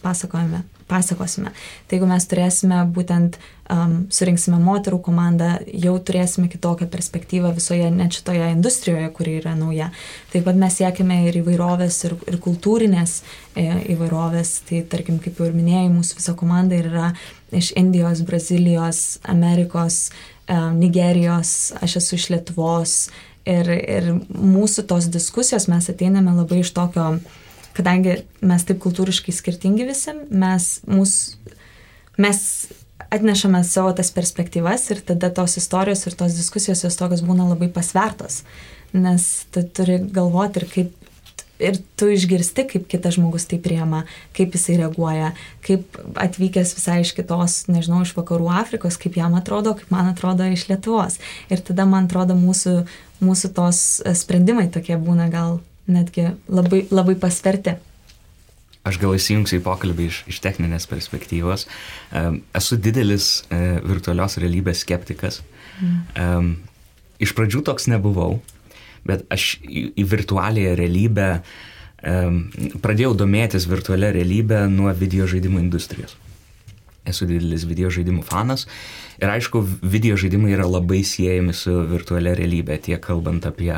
[0.87, 1.51] pasakosime.
[1.87, 3.37] Tai jeigu mes turėsime būtent,
[3.71, 9.91] um, surinksime moterų komandą, jau turėsime kitokią perspektyvą visoje net šitoje industrijoje, kuri yra nauja.
[10.33, 13.15] Taip pat mes siekime ir įvairovės, ir, ir kultūrinės
[13.55, 14.55] e, įvairovės.
[14.69, 17.11] Tai tarkim, kaip jau ir minėjai, mūsų visa komanda yra
[17.53, 20.07] iš Indijos, Brazilijos, Amerikos,
[20.47, 22.97] e, Nigerijos, aš esu iš Lietuvos.
[23.43, 27.39] Ir, ir mūsų tos diskusijos mes ateiname labai iš tokio uh,
[27.77, 31.15] kadangi mes taip kultūriškai skirtingi visi, mes, mūs,
[32.21, 32.41] mes
[33.13, 37.69] atnešame savo tas perspektyvas ir tada tos istorijos ir tos diskusijos jos tokios būna labai
[37.73, 38.41] pasvertos,
[38.93, 40.99] nes tu turi galvoti ir kaip
[41.63, 44.03] ir tu išgirsti, kaip kitas žmogus tai priema,
[44.35, 45.31] kaip jisai reaguoja,
[45.65, 50.47] kaip atvykęs visai iš kitos, nežinau, iš vakarų Afrikos, kaip jam atrodo, kaip man atrodo
[50.49, 51.19] iš Lietuvos.
[51.53, 52.79] Ir tada, man atrodo, mūsų,
[53.23, 53.83] mūsų tos
[54.23, 57.75] sprendimai tokie būna gal netgi labai, labai pasverti.
[58.83, 61.67] Aš gal įsijungsiu į pokalbį iš, iš techninės perspektyvos.
[62.11, 65.39] Um, esu didelis uh, virtualios realybės skeptikas.
[65.79, 66.01] Mm.
[66.19, 66.49] Um,
[67.23, 68.41] iš pradžių toks nebuvau,
[69.07, 72.43] bet aš į, į virtualią realybę um,
[72.83, 76.17] pradėjau domėtis virtualią realybę nuo video žaidimų industrijos.
[77.09, 78.65] Esu didelis video žaidimų fanas.
[79.21, 83.73] Ir aišku, video žaidimai yra labai siejami su virtualia realybė, tiek kalbant apie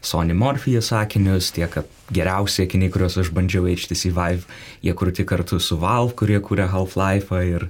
[0.00, 1.76] Sony Morpheus sakinius, tiek
[2.10, 4.48] geriausi akiniai, kuriuos aš bandžiau HTC Vive,
[4.84, 7.68] jie kurti kartu su Valve, kurie kūrė Half-Life ir,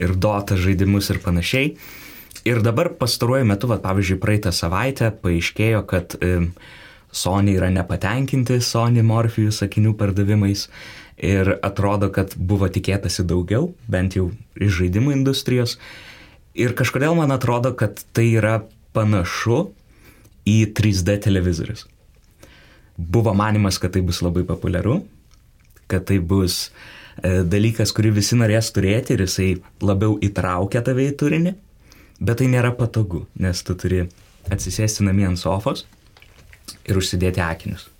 [0.00, 1.74] ir Dota žaidimus ir panašiai.
[2.48, 6.32] Ir dabar pastaruoju metu, va, pavyzdžiui, praeitą savaitę paaiškėjo, kad e,
[7.12, 10.66] Sony yra nepatenkinti Sony Morpheus akinių pardavimais
[11.22, 15.76] ir atrodo, kad buvo tikėtasi daugiau, bent jau iš žaidimų industrijos.
[16.58, 18.58] Ir kažkodėl man atrodo, kad tai yra
[18.92, 19.68] panašu
[20.48, 21.86] į 3D televizorius.
[22.96, 24.98] Buvo manimas, kad tai bus labai populiaru,
[25.88, 26.66] kad tai bus
[27.22, 29.48] e, dalykas, kurį visi norės turėti ir jisai
[29.80, 31.54] labiau įtraukia tave į turinį,
[32.20, 34.04] bet tai nėra patogu, nes tu turi
[34.52, 35.86] atsisėsti namie ant sofos
[36.88, 37.91] ir užsidėti akinius.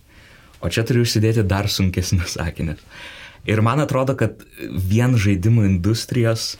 [0.63, 2.83] O čia turiu užsidėti dar sunkesnius akinius.
[3.49, 6.55] Ir man atrodo, kad vien žaidimų industrijos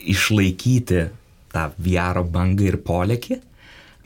[0.00, 1.08] išlaikyti
[1.52, 3.40] tą VR bangą ir polėkį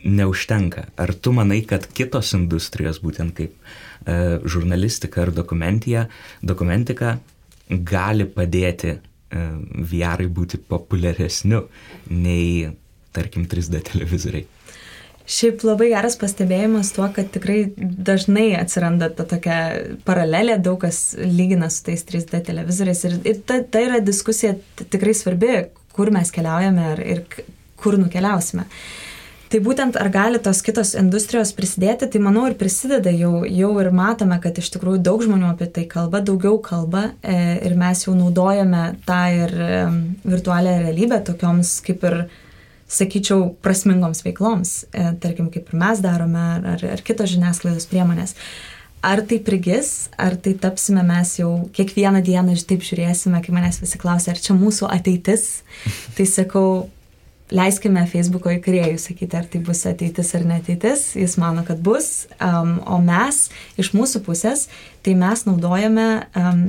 [0.05, 0.89] neužtenka.
[0.97, 7.19] Ar tu manai, kad kitos industrijos, būtent kaip e, žurnalistika ar dokumentika,
[7.69, 9.01] gali padėti e,
[9.93, 11.67] VR būti populiaresniu
[12.11, 12.71] nei,
[13.13, 14.49] tarkim, 3D televizoriai?
[15.31, 19.59] Šiaip labai geras pastebėjimas tuo, kad tikrai dažnai atsiranda ta tokia
[20.07, 25.15] paralelė, daug kas lygina su tais 3D televizoriais ir, ir ta, ta yra diskusija tikrai
[25.15, 25.53] svarbi,
[25.95, 27.47] kur mes keliaujame ir, ir
[27.81, 28.67] kur nukeliausime.
[29.51, 33.89] Tai būtent ar gali tos kitos industrijos prisidėti, tai manau ir prisideda, jau, jau ir
[33.95, 38.15] matome, kad iš tikrųjų daug žmonių apie tai kalba, daugiau kalba e, ir mes jau
[38.15, 39.81] naudojame tą ir e,
[40.23, 42.23] virtualią realybę tokioms kaip ir
[42.91, 48.35] sakyčiau, prasmingoms veikloms, e, tarkim, kaip ir mes darome, ar, ar kitos žiniasklaidos priemonės.
[49.01, 53.81] Ar tai prigis, ar tai tapsime mes jau kiekvieną dieną ir taip žiūrėsime, kai manęs
[53.81, 55.63] visi klausia, ar čia mūsų ateitis,
[56.19, 56.91] tai sakau,
[57.51, 62.77] leiskime Facebooko įkūrėjui sakyti, ar tai bus ateitis ar neteitis, jis mano, kad bus, um,
[62.85, 63.47] o mes
[63.81, 64.69] iš mūsų pusės,
[65.07, 66.67] tai mes naudojame um,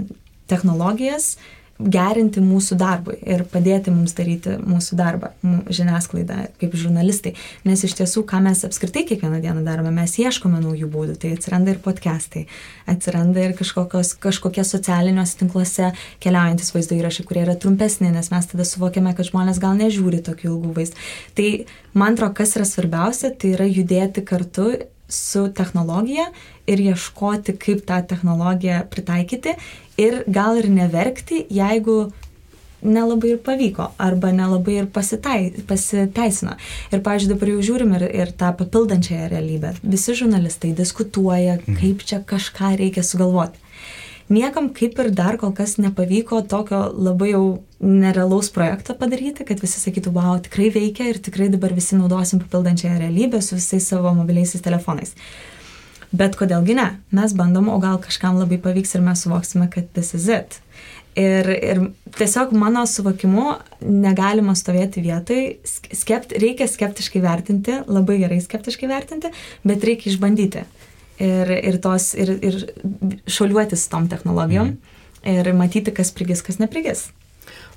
[0.50, 5.32] technologijas, uh, gerinti mūsų darbui ir padėti mums daryti mūsų darbą,
[5.72, 7.34] žiniasklaidą, kaip žurnalistai.
[7.68, 11.18] Nes iš tiesų, ką mes apskritai kiekvieną dieną darome, mes ieškome naujų būdų.
[11.22, 12.46] Tai atsiranda ir podcastai,
[12.92, 15.92] atsiranda ir kažkokie socialiniuose tinkluose
[16.24, 20.52] keliaujantis vaizdo įrašai, kurie yra trumpesni, nes mes tada suvokiame, kad žmonės gal nežiūri tokių
[20.54, 21.06] ilgų vaizdų.
[21.38, 21.52] Tai
[21.98, 24.74] man atrodo, kas yra svarbiausia, tai yra judėti kartu
[25.12, 26.30] su technologija
[26.72, 29.58] ir ieškoti, kaip tą technologiją pritaikyti
[30.02, 32.12] ir gal ir neverkti, jeigu
[32.82, 36.56] nelabai ir pavyko arba nelabai ir pasitai, pasiteisino.
[36.92, 39.76] Ir, pavyzdžiui, dabar jau žiūrim ir, ir tą papildančiąją realybę.
[39.84, 41.78] Visi žurnalistai diskutuoja, mhm.
[41.82, 43.62] kaip čia kažką reikia sugalvoti.
[44.32, 47.46] Niekam kaip ir dar kol kas nepavyko tokio labai jau
[47.84, 53.02] nerealaus projekto padaryti, kad visi sakytų, wow, tikrai veikia ir tikrai dabar visi naudosim papildančiąją
[53.02, 55.12] realybę su visais savo mobiliaisiais telefonais.
[56.12, 56.88] Bet kodėlgi ne?
[57.16, 60.60] Mes bandom, o gal kažkam labai pavyks ir mes suvoksime, kad this is it.
[61.20, 61.80] Ir, ir
[62.16, 69.32] tiesiog mano suvokimu negalima stovėti vietoj, skept, reikia skeptiškai vertinti, labai gerai skeptiškai vertinti,
[69.68, 70.64] bet reikia išbandyti.
[71.22, 72.62] Ir, ir, tos, ir, ir
[73.30, 75.36] šoliuotis tom technologijom mhm.
[75.36, 77.10] ir matyti, kas prigis, kas neprigis.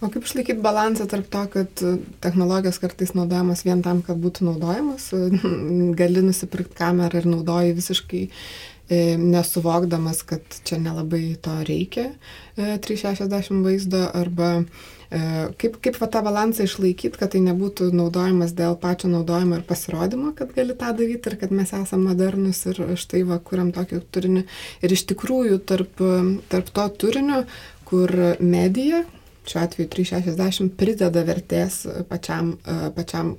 [0.03, 1.83] O kaip išlaikyti balansą tarp to, kad
[2.25, 5.11] technologijos kartais naudojamas vien tam, kad būtų naudojamas,
[6.01, 12.11] gali nusipirkti kamerą ir naudoji visiškai e, nesuvokdamas, kad čia nelabai to reikia
[12.59, 15.23] 360 e, vaizdo arba e,
[15.63, 20.35] kaip, kaip va tą balansą išlaikyti, kad tai nebūtų naudojamas dėl pačio naudojimo ir pasirodymo,
[20.37, 24.47] kad gali tą daryti ir kad mes esame modernus ir štai va, kuriam tokį turinį.
[24.83, 26.03] Ir iš tikrųjų tarp,
[26.51, 27.45] tarp to turinio,
[27.87, 28.11] kur
[28.43, 29.05] medija,
[29.47, 33.35] šiuo atveju 360 prideda vertės pačiam, e, pačiam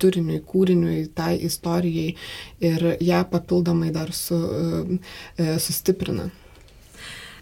[0.00, 2.14] turiniui, kūriniui, tai istorijai
[2.64, 4.98] ir ją papildomai dar su, e,
[5.36, 6.30] e, sustiprina.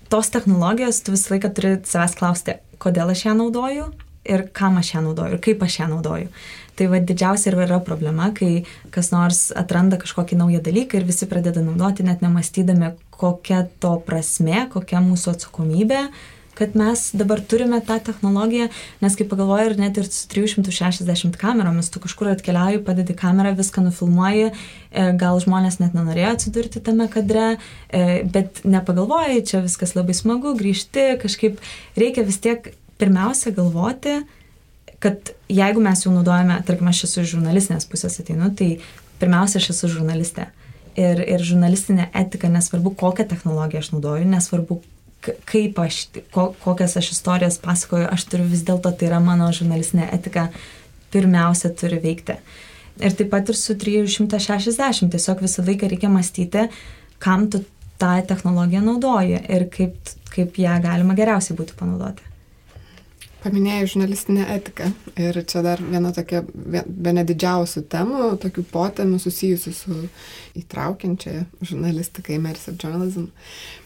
[0.09, 3.91] Tos technologijos tu visą laiką turi savęs klausti, kodėl aš ją naudoju
[4.29, 6.33] ir kam aš ją naudoju ir kaip aš ją naudoju.
[6.79, 11.27] Tai va didžiausia ir yra problema, kai kas nors atranda kažkokį naują dalyką ir visi
[11.27, 16.03] pradeda naudoti, net nemastydami, kokia to prasme, kokia mūsų atsakomybė
[16.59, 18.67] kad mes dabar turime tą technologiją,
[19.03, 23.85] nes kaip pagalvoju, ir net ir su 360 kameromis, tu kažkur atkeliauji, padedi kamerą, viską
[23.87, 30.19] nufilmuoji, e, gal žmonės net nenorėjo atsidurti tame kadre, e, bet nepagalvoji, čia viskas labai
[30.19, 31.63] smagu, grįžti, kažkaip
[31.97, 34.19] reikia vis tiek pirmiausia galvoti,
[34.99, 38.81] kad jeigu mes jau naudojame, tarkim, aš esu iš žurnalistinės pusės ateinu, tai
[39.23, 40.51] pirmiausia, aš esu žurnalistė.
[40.99, 44.81] Ir, ir žurnalistinė etika, nesvarbu, kokią technologiją aš naudoju, nesvarbu,
[45.23, 46.03] kaip aš,
[46.35, 50.49] ko, kokias aš istorijas pasakoju, aš turiu vis dėlto, tai yra mano žurnalistinė etika,
[51.13, 52.39] pirmiausia turi veikti.
[52.99, 56.69] Ir taip pat ir su 360, tiesiog visą laiką reikia mąstyti,
[57.23, 57.63] kam tu
[57.99, 62.25] tą technologiją naudoji ir kaip, kaip ją galima geriausiai būtų panaudoti.
[63.39, 64.89] Paminėjai žurnalistinę etiką
[65.23, 66.41] ir čia dar viena tokia,
[66.75, 69.99] viena didžiausių temų, tokių potemių susijusių su
[70.59, 73.29] įtraukiančia žurnalistika, immersive journalism.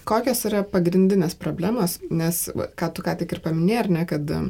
[0.08, 2.44] Kokios yra pagrindinės problemos, nes
[2.78, 4.40] ką tu ką tik ir paminėjai, ar ne, kad e,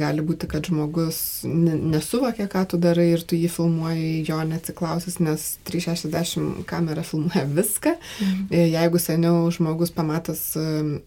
[0.00, 1.18] gali būti, kad žmogus
[1.48, 7.94] nesuvokia, ką tu darai ir tu jį filmuoji jo neatsiklausus, nes 360 kamera filmuoja viską.
[7.96, 8.44] Mhm.
[8.50, 10.66] E, jeigu seniau žmogus pamatęs e,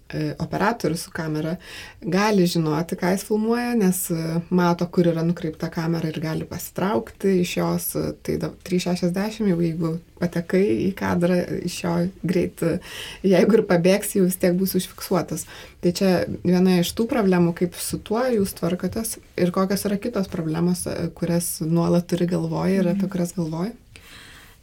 [0.10, 1.58] e, operatorių su kamera,
[2.02, 7.40] gali žinoti, ką jis filmuoja, nes e, mato, kur yra nukreipta kamera ir gali pasitraukti
[7.44, 7.90] iš jos,
[8.26, 11.96] tai 360 jau jeigu patekai į kadrą iš jo
[12.28, 12.64] greit,
[13.26, 15.48] jeigu ir pabėgsi, jau vis tiek bus užfiksuotas.
[15.84, 16.12] Tai čia
[16.44, 20.86] viena iš tų problemų, kaip su tuo jūs tvarkotės ir kokios yra kitos problemos,
[21.18, 23.76] kurias nuolat turi galvoje ir apie kurias galvoji.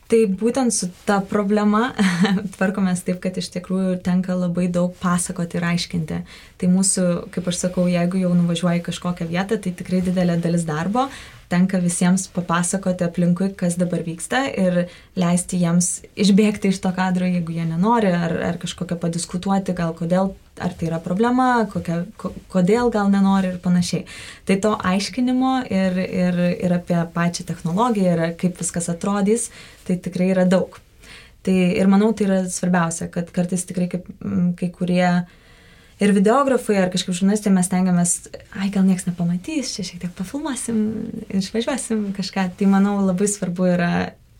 [0.05, 1.87] Tai būtent su ta problema
[2.57, 6.19] tvarkomės taip, kad iš tikrųjų tenka labai daug pasakoti ir aiškinti.
[6.61, 11.07] Tai mūsų, kaip aš sakau, jeigu jau nuvažiuoji kažkokią vietą, tai tikrai didelė dalis darbo,
[11.49, 14.85] tenka visiems papasakoti aplinkui, kas dabar vyksta ir
[15.17, 15.91] leisti jiems
[16.21, 20.89] išbėgti iš to kadro, jeigu jie nenori, ar, ar kažkokią padiskutuoti, gal kodėl, ar tai
[20.89, 24.05] yra problema, kokia, ko, kodėl gal nenori ir panašiai.
[24.47, 29.49] Tai to aiškinimo ir, ir, ir apie pačią technologiją ir kaip viskas atrodys,
[29.89, 30.79] tai tikrai yra daug.
[31.45, 34.07] Tai ir manau, tai yra svarbiausia, kad kartais tikrai kaip
[34.59, 35.09] kai kurie
[36.03, 38.15] ir videografai ar kažkaip žurnalistai mes tengiamės,
[38.59, 40.79] ai gal niekas nepamatys, čia šiek tiek pafilmuosim,
[41.41, 42.49] išvažiuosim kažką.
[42.59, 43.93] Tai manau labai svarbu yra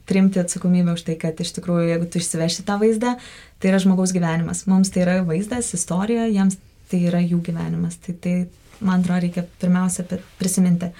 [0.09, 3.15] priimti atsakomybę už tai, kad iš tikrųjų, jeigu tu išsiveši tą vaizdą,
[3.61, 4.65] tai yra žmogaus gyvenimas.
[4.71, 6.59] Mums tai yra vaizdas, istorija, jiems
[6.91, 7.97] tai yra jų gyvenimas.
[8.05, 8.35] Tai, tai
[8.81, 10.07] man atrodo, reikia pirmiausia
[10.39, 10.93] prisiminti.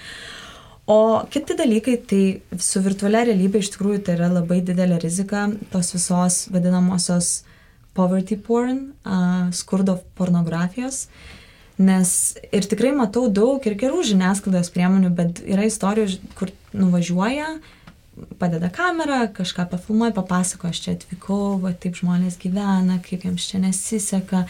[0.89, 2.23] O kiti dalykai, tai
[2.61, 7.53] su virtualia realybė iš tikrųjų tai yra labai didelė rizika tos visos vadinamosios uh,
[7.95, 11.07] poverty porn, uh, skurdo pornografijos.
[11.79, 12.09] Nes
[12.55, 17.57] ir tikrai matau daug ir gerų žiniasklaidos priemonių, bet yra istorijų, kur nuvažiuoja,
[18.39, 23.61] padeda kamerą, kažką pafilmuoja, papasako, aš čia atvykau, va taip žmonės gyvena, kaip jiems čia
[23.63, 24.45] nesiseka.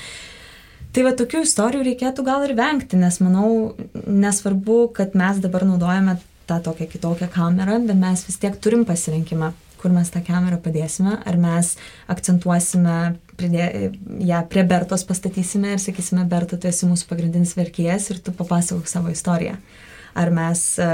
[0.95, 3.75] Tai va tokių istorijų reikėtų gal ir vengti, nes manau,
[4.05, 9.51] nesvarbu, kad mes dabar naudojame tą tokią kitokią kamerą, bet mes vis tiek turim pasirinkimą
[9.85, 11.75] kur mes tą kamerą padėsime, ar mes
[12.09, 13.91] akcentuosime, pridė,
[14.25, 18.89] ją prie Bertos pastatysime ir sakysime, Berta, tu esi mūsų pagrindinis verkėjas ir tu papasakok
[18.89, 19.59] savo istoriją.
[20.15, 20.89] Ar mes e,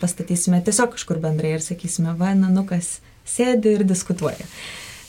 [0.00, 4.48] pastatysime tiesiog kažkur bendrai ir sakysime, va, nanukas sėdi ir diskutuoja.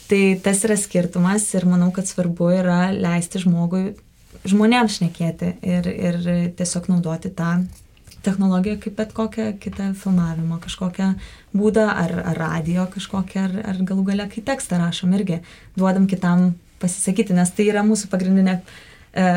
[0.05, 3.95] Tai tas yra skirtumas ir manau, kad svarbu yra leisti žmogui,
[4.45, 6.21] žmonėms šnekėti ir, ir
[6.59, 7.63] tiesiog naudoti tą
[8.25, 11.11] technologiją kaip bet kokią kitą filmavimo kažkokią
[11.57, 15.41] būdą, ar, ar radio kažkokią, ar, ar galų gale, kai tekstą rašom irgi,
[15.77, 18.59] duodam kitam pasisakyti, nes tai yra mūsų pagrindinė,
[19.13, 19.27] e,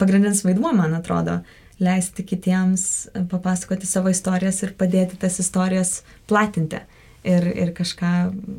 [0.00, 1.40] pagrindinis vaidmuo, man atrodo,
[1.82, 6.82] leisti kitiems papasakoti savo istorijas ir padėti tas istorijas platinti
[7.24, 8.14] ir, ir kažką,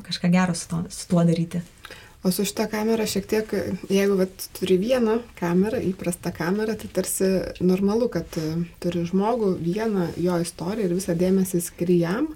[0.08, 1.62] kažką gero su, to, su tuo daryti.
[2.20, 3.52] O su šitą kamerą šiek tiek,
[3.88, 7.30] jeigu vat, turi vieną kamerą, įprastą kamerą, tai tarsi
[7.64, 8.44] normalu, kad e,
[8.84, 12.28] turi žmogų vieną jo istoriją ir visą dėmesį skiri jam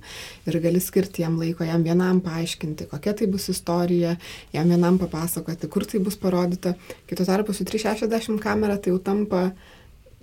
[0.47, 4.15] ir gali skirti jam laiko, jam vienam paaiškinti, kokia tai bus istorija,
[4.55, 6.77] jam vienam papasakoti, kur tai bus parodyta.
[7.11, 9.49] Kito tarpu su 360 kamera tai jau tampa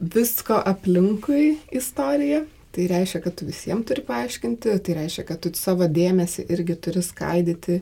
[0.01, 5.89] visko aplinkui istorija Tai reiškia, kad tu visiems turi paaiškinti, tai reiškia, kad tu savo
[5.91, 7.81] dėmesį irgi turi skaidyti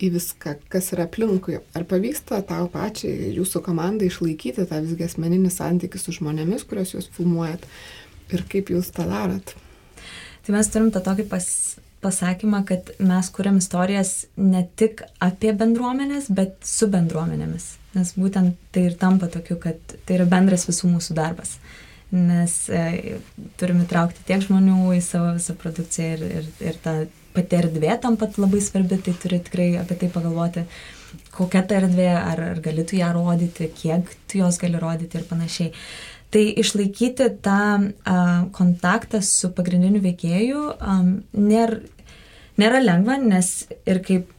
[0.00, 1.58] į viską, kas yra aplinkui.
[1.76, 7.10] Ar pavyksta tau pačiai, jūsų komandai išlaikyti tą visgi asmeninį santykį su žmonėmis, kuriuos jūs
[7.18, 7.66] filmuojat
[8.32, 9.52] ir kaip jūs tą darot?
[10.46, 11.50] Tai mes turim tą tokį pas,
[12.00, 17.74] pasakymą, kad mes kuriam istorijas ne tik apie bendruomenės, bet su bendruomenėmis.
[17.94, 21.56] Nes būtent tai ir tampa tokiu, kad tai yra bendras visų mūsų darbas
[22.10, 23.18] nes e,
[23.58, 26.94] turim įtraukti tiek žmonių į savo visą produkciją ir, ir, ir ta
[27.34, 30.64] pati erdvė tam pat labai svarbi, tai turi tikrai apie tai pagalvoti,
[31.34, 35.70] kokia ta erdvė, ar, ar galėtų ją rodyti, kiek tu jos gali rodyti ir panašiai.
[36.30, 37.62] Tai išlaikyti tą
[38.06, 38.18] a,
[38.54, 40.98] kontaktą su pagrindiniu veikėju a,
[41.34, 41.80] nėra,
[42.58, 43.50] nėra lengva, nes
[43.86, 44.30] ir kaip,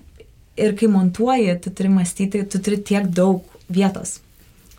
[0.62, 4.20] ir kai montuoji, tu turi mąstyti, tu turi tiek daug vietos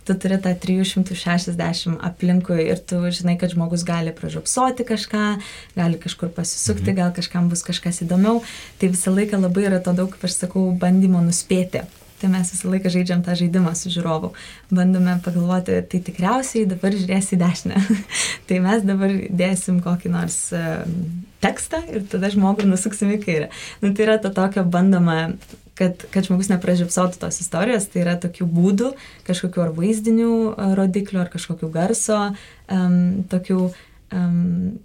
[0.04, 5.24] tu turi tą 360 aplinkui ir tu žinai, kad žmogus gali pražiopsoti kažką,
[5.76, 6.98] gali kažkur pasisukti, mhm.
[6.98, 8.42] gal kažkam bus kažkas įdomiau.
[8.78, 11.84] Tai visą laiką labai yra to daug, kaip aš sakau, bandymo nuspėti.
[12.22, 14.30] Tai mes visą laiką žaidžiam tą žaidimą su žiūrovu.
[14.74, 17.82] Bandome pagalvoti, tai tikriausiai dabar žiūrės į dešinę.
[18.50, 20.84] tai mes dabar dėsim kokį nors uh,
[21.42, 23.50] tekstą ir tada žmogų nusuksim į kairę.
[23.82, 25.32] Nu, tai yra ta tokia bandoma
[25.78, 28.92] kad, kad žmogus nepražiopsotų tos istorijos, tai yra tokių būdų,
[29.28, 30.34] kažkokių ar vaizdinių
[30.78, 32.18] rodiklių, ar kažkokių garso,
[32.68, 33.60] um, tokių
[34.12, 34.78] um,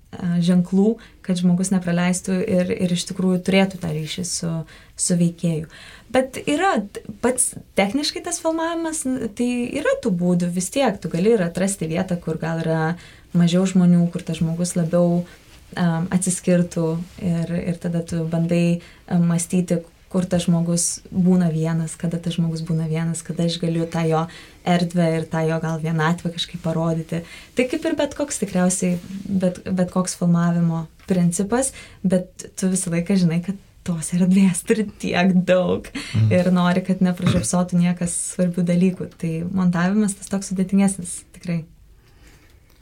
[0.43, 0.95] ženklų,
[1.25, 4.51] kad žmogus nepraleistų ir, ir iš tikrųjų turėtų tą ryšį su,
[4.95, 5.67] su veikėju.
[6.13, 6.77] Bet yra
[7.23, 9.03] pats techniškai tas filmavimas,
[9.35, 12.95] tai yra tų būdų vis tiek, tu gali ir atrasti vietą, kur gal yra
[13.37, 16.87] mažiau žmonių, kur tas žmogus labiau um, atsiskirtų
[17.19, 18.79] ir, ir tada tu bandai
[19.11, 24.05] mąstyti, kur tas žmogus būna vienas, kada tas žmogus būna vienas, kada aš galiu tą
[24.07, 24.23] jo
[24.67, 27.23] erdvę ir tą jo gal vienatvę kažkaip parodyti.
[27.55, 33.19] Tai kaip ir bet koks tikriausiai, bet, bet koks filmavimo principas, bet tu visą laiką
[33.19, 36.29] žinai, kad tos erdvės turi tiek daug mm.
[36.35, 39.09] ir nori, kad nepražiopsotų niekas svarbių dalykų.
[39.19, 41.61] Tai montavimas tas toks sudėtingesnis, tikrai.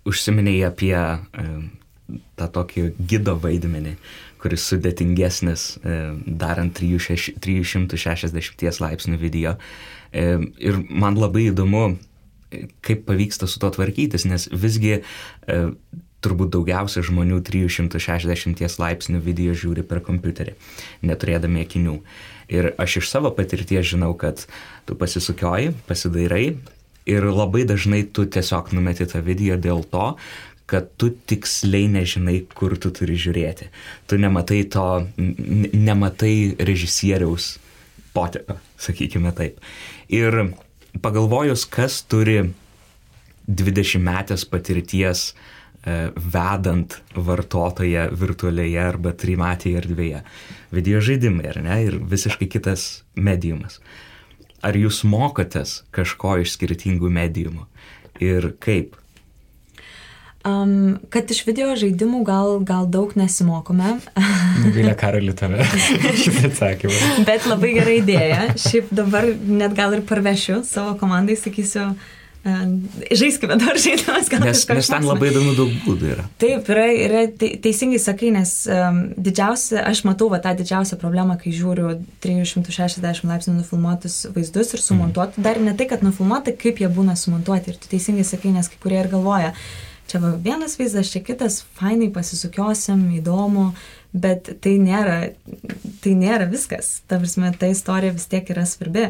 [0.06, 1.46] Užsiminėjai apie e,
[2.40, 3.96] tą tokį gido vaidmenį,
[4.45, 5.99] kuris sudėtingesnis e,
[6.39, 9.58] darant 360 laipsnių video.
[10.13, 11.95] E, ir man labai įdomu,
[12.86, 15.01] kaip pavyksta su to tvarkytis, nes visgi
[16.25, 20.55] turbūt daugiausia žmonių 360 laipsnių video žiūri per kompiuterį,
[21.05, 21.99] neturėdami akinių.
[22.53, 24.45] Ir aš iš savo patirties žinau, kad
[24.86, 26.58] tu pasisukioji, pasidairai
[27.10, 30.13] ir labai dažnai tu tiesiog numeti tą video dėl to,
[30.69, 33.69] kad tu tiksliai nežinai, kur tu turi žiūrėti.
[34.10, 34.86] Tu nematai to,
[35.17, 37.56] nematai režisieriaus
[38.15, 39.60] potėpio, sakykime taip.
[40.10, 40.56] Ir
[41.04, 42.39] pagalvojus, kas turi
[43.45, 45.30] 20 metės patirties
[45.86, 50.23] E, vedant vartotoją virtualioje arba trimatėje erdvėje.
[50.73, 51.75] Video žaidimai, ar ne?
[51.86, 53.78] Ir visiškai kitas mediumas.
[54.65, 57.67] Ar jūs mokotės kažko iš skirtingų mediumų?
[58.17, 58.97] Ir kaip?
[60.45, 63.95] Um, kad iš video žaidimų gal, gal daug nesimokome.
[64.75, 65.65] Vilė karalių tave.
[66.23, 67.23] Šis atsakymas.
[67.25, 68.43] Bet labai gera idėja.
[68.53, 72.13] Šiaip dabar net gal ir parvešiu savo komandai, sakysiu, uh,
[73.12, 76.25] žaiskime dar žaidimas, gal nes, nes ten labai įdomu daug būdų yra.
[76.41, 81.55] Taip, yra, yra teisingai sakai, nes um, didžiausia, aš matau va, tą didžiausią problemą, kai
[81.55, 85.47] žiūriu 360 laipsnių nufilmuotus vaizdus ir sumontuotų, mm.
[85.47, 87.73] dar ne tai, kad nufilmuoti, kaip jie būna sumontuoti.
[87.73, 89.55] Ir tu teisingai sakai, nes kai kurie ir galvoja,
[90.10, 93.70] čia va, vienas vaizdas, čia kitas, fainai pasisukiosim, įdomu,
[94.15, 95.18] bet tai nėra,
[96.04, 97.00] tai nėra viskas.
[97.10, 99.10] Ta prasme, ta istorija vis tiek yra svarbi.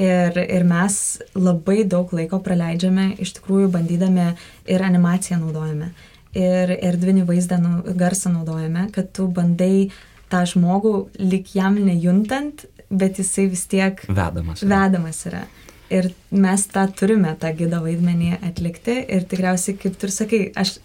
[0.00, 0.94] Ir, ir mes
[1.34, 4.28] labai daug laiko praleidžiame, iš tikrųjų bandydami
[4.70, 5.90] ir animaciją naudojame,
[6.38, 9.90] ir erdvinį vaizdą, nu, garsą naudojame, kad tu bandai
[10.30, 14.70] tą žmogų lik jam nejuntant, bet jisai vis tiek vedamas yra.
[14.70, 15.42] Vedamas yra.
[15.90, 20.76] Ir mes tą turime, tą gido vaidmenį atlikti ir tikriausiai, kaip tu ir sakai, aš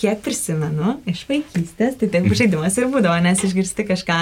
[0.00, 4.18] kiek prisimenu iš vaikystės, tai taip žaidimas ir būdavo, nes išgirsti kažką,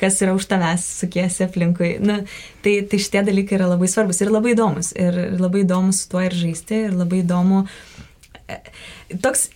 [0.00, 1.96] kas yra už tavęs, sukiesi aplinkui.
[2.02, 2.20] Nu,
[2.64, 4.92] tai, tai šitie dalykai yra labai svarbus ir labai įdomus.
[4.98, 7.64] Ir labai įdomu su tuo ir žaisti, ir labai įdomu.
[8.46, 8.60] E,
[9.22, 9.48] toks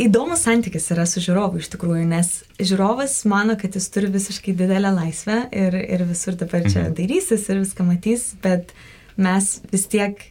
[0.00, 4.94] įdomus santykis yra su žiūrovu iš tikrųjų, nes žiūrovas mano, kad jis turi visiškai didelę
[4.96, 6.96] laisvę ir, ir visur dabar čia mhm.
[6.96, 8.72] dairysis ir viską matys, bet
[9.16, 10.28] mes vis tiek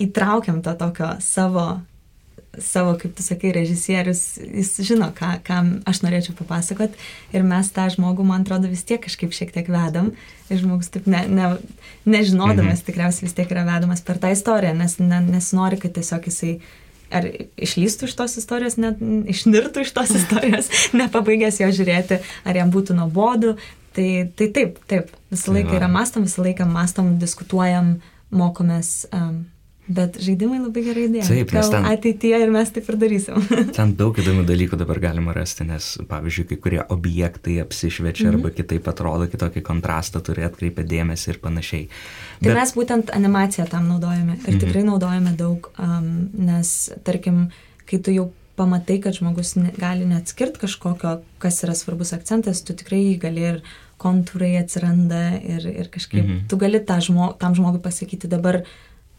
[0.00, 1.68] įtraukiam to tokio savo
[2.58, 6.96] savo, kaip tu sakai, režisierius, jis žino, ką, ką aš norėčiau papasakot
[7.34, 10.10] ir mes tą žmogų, man atrodo, vis tiek kažkaip šiek tiek vedam
[10.50, 11.52] ir žmogus taip ne, ne,
[12.10, 12.86] nežinodamas mhm.
[12.88, 16.56] tikriausiai vis tiek yra vedamas per tą istoriją, nes ne, nesinori, kad tiesiog jisai
[17.10, 17.26] ar
[17.58, 22.98] išlystų iš tos istorijos, net išnirtų iš tos istorijos, nepabaigęs jo žiūrėti, ar jam būtų
[22.98, 23.56] nuobodu.
[23.96, 27.96] Tai, tai taip, taip, visą laiką yra mastom, visą laiką mastom, diskutuojam,
[28.30, 29.08] mokomės.
[29.14, 29.48] Um,
[29.90, 31.24] Bet žaidimai labai gerai idėja.
[31.26, 33.40] Taip, nes ten ateityje ir mes taip ir darysim.
[33.78, 38.38] ten daug įdomių dalykų dabar galima rasti, nes, pavyzdžiui, kai kurie objektai apsišviečia mm -hmm.
[38.38, 41.88] arba kitaip atrodo, kitokį kontrastą turi atkreipę dėmesį ir panašiai.
[42.38, 42.58] Tai Bet...
[42.60, 44.60] mes būtent animaciją tam naudojame ir mm -hmm.
[44.60, 47.48] tikrai naudojame daug, um, nes, tarkim,
[47.90, 52.76] kai tu jau pamatai, kad žmogus ne, gali neatskirti kažkokio, kas yra svarbus akcentas, tu
[52.76, 53.62] tikrai gali ir
[54.00, 56.46] kontūrai atsiranda ir, ir kažkaip -hmm.
[56.48, 58.62] tu gali žmo, tam žmogui pasakyti dabar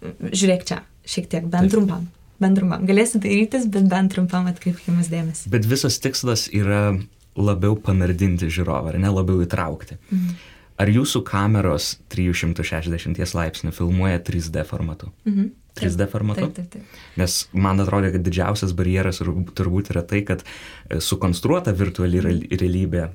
[0.02, 1.76] žiūrėk čia, šiek tiek, bent Taip.
[1.76, 2.08] trumpam.
[2.42, 2.86] Bent trumpam.
[2.90, 5.52] Galėsi dairytis, bet bent trumpam atkreipkimas dėmesį.
[5.54, 6.98] Bet visas tikslas yra
[7.38, 10.00] labiau panardinti žiūrovą, ar ne labiau įtraukti.
[10.12, 10.34] Mhm.
[10.82, 15.12] Ar jūsų kameros 360 laipsnių filmuoja 3D formatu?
[15.30, 15.52] Mhm.
[15.80, 16.49] 3D formatu?
[16.49, 17.01] Taip, taip, taip.
[17.19, 23.09] Nes man atrodo, kad didžiausias barjeras turbūt yra tai, kad e, sukonstruota virtuali realybė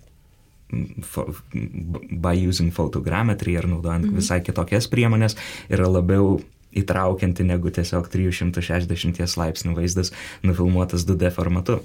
[0.66, 4.18] by using photogrammetry ar naudojant mhm.
[4.18, 5.36] visai kitokias priemonės
[5.70, 6.40] yra labiau
[6.76, 10.12] įtraukianti negu tiesiog 360 laipsnių vaizdas
[10.44, 11.80] nufilmuotas 2D formatu.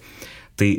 [0.60, 0.70] Tai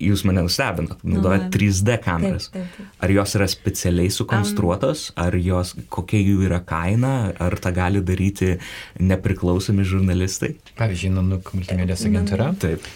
[0.00, 2.48] jūs mane nustebinot, naudojat no, 3D kameras.
[2.54, 3.02] Taip, taip, taip.
[3.04, 8.54] Ar jos yra specialiai sukonstruotos, ar jos, kokia jų yra kaina, ar tą gali daryti
[9.00, 10.54] nepriklausomi žurnalistai?
[10.80, 12.52] Pavyzdžiui, Nanuk multimedijos agentūra.
[12.60, 12.88] Taip.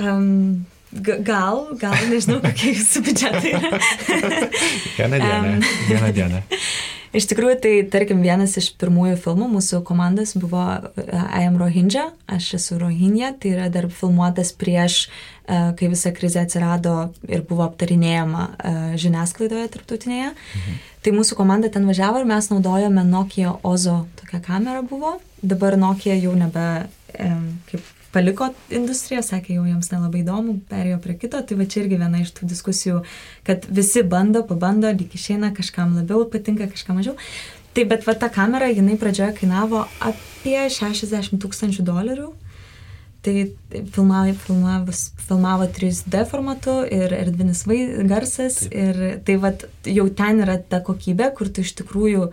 [0.00, 3.78] Um, Gal, gal, nežinau, kokie jūsų biudžetai yra.
[4.98, 5.52] vieną dieną.
[5.54, 6.42] Um, vieną dieną.
[7.12, 10.62] Iš tikrųjų, tai tarkim vienas iš pirmųjų filmų mūsų komandos buvo
[10.96, 16.46] I am Rohingya, aš esu Rohingya, tai yra dar filmuotas prieš, uh, kai visa krizė
[16.46, 16.96] atsirado
[17.28, 20.32] ir buvo aptarinėjama uh, žiniasklaidoje tarptautinėje.
[20.32, 20.80] Mhm.
[21.02, 25.16] Tai mūsų komanda ten važiavo ir mes naudojome Nokia Ozo, tokia kamera buvo.
[25.42, 26.68] Dabar Nokia jau nebe
[27.12, 31.98] kaip paliko industriją, sakė, jau jiems nelabai įdomu, perėjo prie kito, tai va čia irgi
[32.00, 33.00] viena iš tų diskusijų,
[33.48, 37.16] kad visi bando, pabando, lyg išeina, kažkam labiau patinka, kažkam mažiau.
[37.72, 42.28] Tai bet va ta kamera, jinai pradžioje kainavo apie 60 tūkstančių dolerių.
[43.22, 43.34] Tai
[43.94, 44.94] filmavo, filmavo,
[45.28, 47.62] filmavo 3D formatu ir erdvinis
[48.10, 48.64] garsas.
[48.66, 48.74] Taip.
[48.74, 49.52] Ir tai va
[49.86, 52.26] jau ten yra ta kokybė, kur tu iš tikrųjų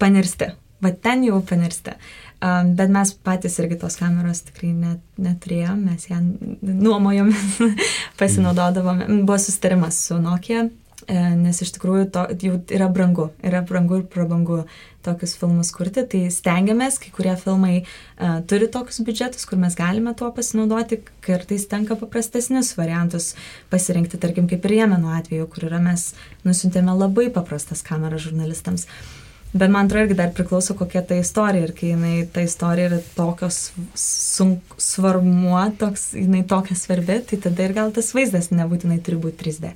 [0.00, 0.54] panirsti.
[0.80, 1.94] Va ten jau panirsti.
[2.40, 6.22] Um, bet mes patys irgi tos kameros tikrai net, neturėjom, mes ją
[6.64, 7.58] nuomojomės,
[8.20, 9.10] pasinaudodavome.
[9.28, 10.62] Buvo sustarimas su Nokia,
[11.04, 14.62] e, nes iš tikrųjų to jau yra brangu, yra brangu ir prabangu
[15.04, 20.16] tokius filmus kurti, tai stengiamės, kai kurie filmai uh, turi tokius biudžetus, kur mes galime
[20.16, 23.34] tuo pasinaudoti, kartais tenka paprastesnius variantus
[23.72, 26.10] pasirinkti, tarkim kaip ir Jemeno atveju, kur yra mes
[26.48, 28.88] nusintėme labai paprastas kameras žurnalistams.
[28.88, 29.19] Uh,
[29.52, 33.00] Bet man atrodo irgi dar priklauso kokia ta istorija ir kai jinai, ta istorija yra
[33.16, 33.58] tokios
[33.98, 39.42] sunk, svarmuo, toks, jinai tokia svarbi, tai tada ir gal tas vaizdas nebūtinai turi būti
[39.42, 39.72] 3D.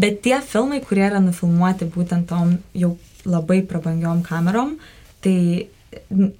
[0.00, 2.94] Bet tie filmai, kurie yra nufilmuoti būtent tom jau
[3.28, 4.78] labai prabangiom kamerom,
[5.22, 5.68] tai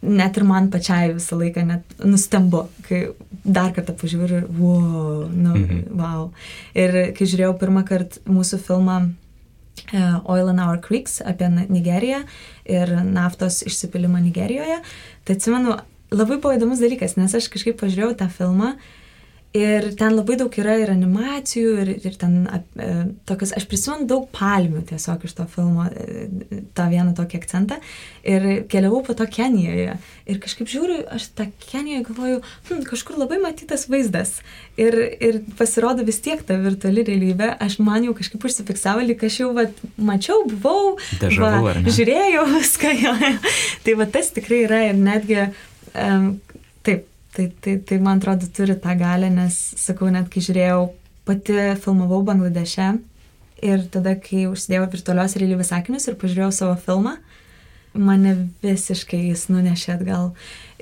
[0.01, 3.03] net ir man pačiai visą laiką net nustembu, kai
[3.45, 5.83] dar kartą pažiūriu ir wow, nu, mhm.
[5.99, 6.31] wow.
[6.73, 9.03] Ir kai žiūrėjau pirmą kartą mūsų filmą
[10.29, 12.23] Oil and Our Creeks apie Nigeriją
[12.65, 14.81] ir naftos išsipilimą Nigerijoje.
[15.25, 15.77] Tai atsimenu,
[16.15, 18.75] labai buvo įdomus dalykas, nes aš kažkaip pažiūrėjau tą filmą
[19.53, 22.87] Ir ten labai daug yra ir animacijų, ir, ir ten e,
[23.29, 27.77] tokius, aš prisimenu daug palmių tiesiog iš to filmo, e, tą vieną tokį akcentą.
[28.25, 29.99] Ir keliavau po to Kenijoje.
[30.25, 32.39] Ir kažkaip žiūriu, aš tą Kenijoje galvoju,
[32.71, 34.39] hm, kažkur labai matytas vaizdas.
[34.81, 39.37] Ir, ir pasirodo vis tiek ta virtuali realybė, aš man jau kažkaip užsifiksavo, lyg aš
[39.43, 39.67] jau va,
[40.01, 42.97] mačiau, buvau, va, žiūrėjau viską.
[43.85, 45.45] tai va tas tikrai yra ir netgi,
[45.93, 46.33] um,
[47.33, 50.83] Tai, tai, tai man atrodo turi tą galę, nes, sakau, net kai žiūrėjau,
[51.25, 52.91] pati filmavau Bangladeše
[53.65, 57.17] ir tada, kai užsidėjau virtualios realybės akinius ir pažiūrėjau savo filmą,
[57.95, 60.31] mane visiškai jis nunešė atgal.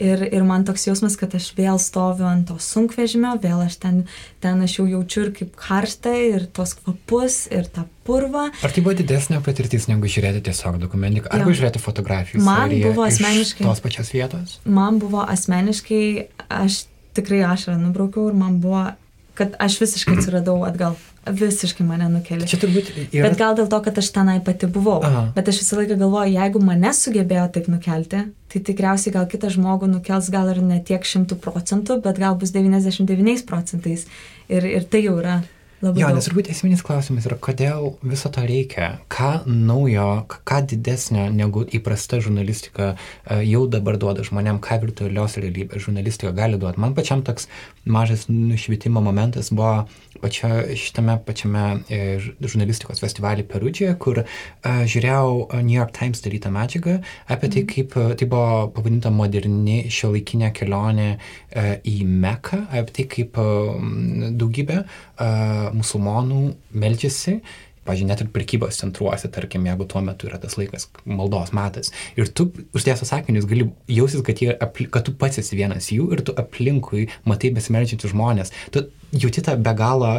[0.00, 3.98] Ir, ir man toks jausmas, kad aš vėl stoviu ant to sunkvežimio, vėl aš ten,
[4.40, 8.46] ten aš jau jaučiu ir kaip karštą, ir tos kvapus, ir tą purvą.
[8.64, 12.40] Ar tai buvo didesnė patirtis negu žiūrėti tiesiog dokumentiką, arba žiūrėti fotografijų?
[12.46, 13.66] Man buvo asmeniškai.
[13.66, 14.56] Tos pačios vietos?
[14.64, 16.04] Man buvo asmeniškai,
[16.62, 16.86] aš
[17.18, 18.86] tikrai ašarą nubraukiau ir man buvo,
[19.40, 22.48] kad aš visiškai atsiradau atgal visiškai mane nukeli.
[22.48, 23.24] Čia turbūt yra.
[23.26, 24.98] Bet gal dėl to, kad aš tenai pati buvau.
[25.04, 25.22] Aha.
[25.36, 28.22] Bet aš visą laiką galvoju, jeigu mane sugebėjo taip nukelti,
[28.52, 32.54] tai tikriausiai gal kitą žmogų nukels gal ir ne tiek šimtų procentų, bet gal bus
[32.56, 34.06] 99 procentais.
[34.48, 35.40] Ir, ir tai jau yra
[35.80, 41.30] Labai jo, nes turbūt esminis klausimas yra, kodėl viso to reikia, ką naujo, ką didesnio
[41.32, 46.82] negu įprasta žurnalistika e, jau dabar duoda žmonėm, ką virtualios realybės žurnalistika gali duoti.
[46.84, 47.48] Man pačiam toks
[47.88, 49.86] mažas nušvietimo momentas buvo
[50.20, 52.02] pačia, šitame pačiame e,
[52.44, 57.70] žurnalistikos festivalį Perudžioje, kur uh, žiūrėjau New York Times darytą medžiagą apie tai, mhm.
[57.72, 61.08] kaip tai buvo pavadinta moderni šio laikinė kelionė
[61.88, 63.40] į Meką, apie tai, kaip
[64.40, 67.40] daugybė uh, musulmonų meldžiasi
[67.90, 71.92] pažiūrėjau, net ir prekybos centruose, tarkim, jeigu tuo metu yra tas laikas, maldos metas.
[72.18, 74.54] Ir tu uždėjęs sakinius gali jausis, kad, jie,
[74.92, 78.52] kad tu pats esi vienas jų ir tu aplinkui matai besimeldžiančius žmonės.
[78.74, 78.84] Tu
[79.16, 80.10] jauti tą be galo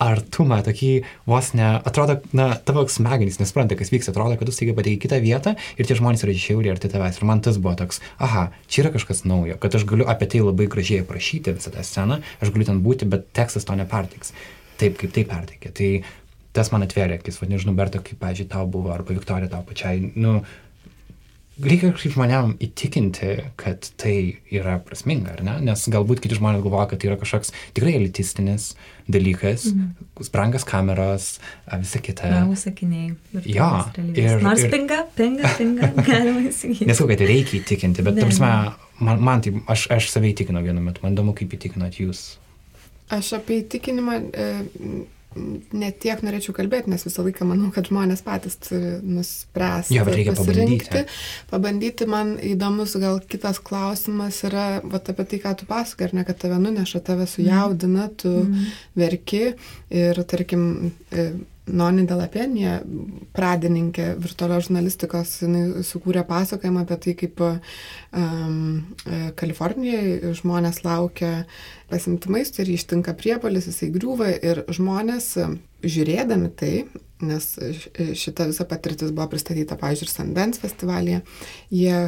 [0.00, 0.92] artumą, tokį
[1.28, 5.18] vos ne, atrodo, na, tavo smegenys nespranta, kas vyksta, atrodo, kad tu staiga pateki kitą
[5.24, 7.18] vietą ir tie žmonės yra žiauriai arti tavęs.
[7.18, 10.44] Ir man tas buvo toks, aha, čia yra kažkas naujo, kad aš galiu apie tai
[10.44, 14.32] labai gražiai aprašyti visą tą sceną, aš galiu ten būti, bet tekstas to nepertiks
[14.80, 15.74] taip, kaip tai perteikė.
[15.74, 15.90] Tai
[16.56, 20.10] tas man atvėrė akis, vad nežinau, Berta, kaip, pažiūrėjau, tau buvo, arba Viktorija tau pačiai,
[20.18, 20.38] nu,
[21.62, 24.14] reikia kažkaip žmonėm įtikinti, kad tai
[24.54, 25.56] yra prasminga, ar ne?
[25.68, 28.70] Nes galbūt kiti žmonės galvoja, kad tai yra kažkoks tikrai elitistinis
[29.10, 30.28] dalykas, mm.
[30.34, 31.28] brangas kameros,
[31.82, 32.30] visa kita.
[32.30, 33.12] Brangų sakiniai.
[33.44, 33.70] Jo,
[34.12, 34.72] ir, Nors ir...
[34.74, 36.88] pinga, pinga, pinga, galima įsigyti.
[36.90, 41.02] Nesakau, kad reikia įtikinti, bet, tarsi, man, man tai, aš, aš savai įtikinau vienu metu,
[41.04, 42.28] man įdomu, kaip įtikinat jūs.
[43.14, 44.48] Aš apie įtikinimą e,
[45.76, 49.96] net tiek norėčiau kalbėti, nes visą laiką manau, kad žmonės patys turi nuspręsti.
[49.96, 51.02] Jo, bet reikia pabandyti.
[51.50, 56.24] Pabandyti man įdomus, gal kitas klausimas yra, va apie tai, ką tu pasakai, ar ne,
[56.28, 58.72] kad tave nuneša, tave sujaudina, tu mm.
[58.98, 59.44] verki
[59.94, 60.64] ir, tarkim,
[61.12, 61.30] e,
[61.68, 62.78] Noni Delapenija,
[63.36, 68.60] pradininkė virtualios žurnalistikos, jinai sukūrė pasakojimą apie tai, kaip um,
[69.38, 71.32] Kalifornijoje žmonės laukia
[71.90, 75.34] pasimti maistą ir ištinka priepalis, jisai griūva ir žmonės
[75.84, 76.72] žiūrėdami tai,
[77.22, 77.44] nes
[78.18, 81.20] šita visa patirtis buvo pristatyta, pavyzdžiui, ir Sundance festivalyje,
[81.74, 82.00] jie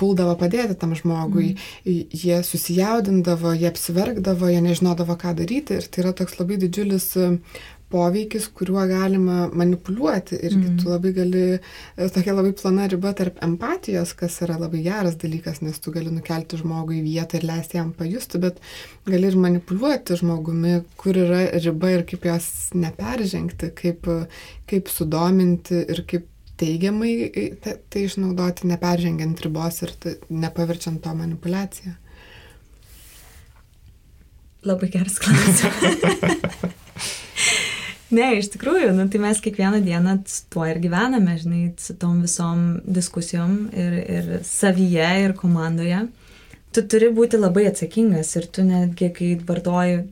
[0.00, 2.12] puldavo padėti tam žmogui, mm.
[2.12, 7.10] jie susijaudindavo, jie apsvergdavo, jie nežinodavo, ką daryti ir tai yra toks labai didžiulis
[7.90, 10.76] poveikis, kuriuo galima manipuliuoti ir mm.
[10.80, 15.62] tu labai gali, e, tokia labai plona riba tarp empatijos, kas yra labai geras dalykas,
[15.64, 18.60] nes tu gali nukelti žmogų į vietą ir leisti jam pajusti, bet
[19.08, 24.10] gali ir manipuliuoti žmogumi, kur yra riba ir kaip jos neperžengti, kaip,
[24.68, 26.28] kaip sudominti ir kaip
[26.58, 27.12] teigiamai
[27.64, 31.94] tai, tai išnaudoti, neperžengiant ribos ir tai, nepavirčiant to manipulaciją.
[34.68, 36.74] Labai geras klausimas.
[38.14, 40.14] Ne, iš tikrųjų, nu, tai mes kiekvieną dieną
[40.52, 46.06] tuo ir gyvename, žinai, su tom visom diskusijom ir, ir savyje, ir komandoje.
[46.72, 50.06] Tu turi būti labai atsakingas ir tu netgi, kai vartoji,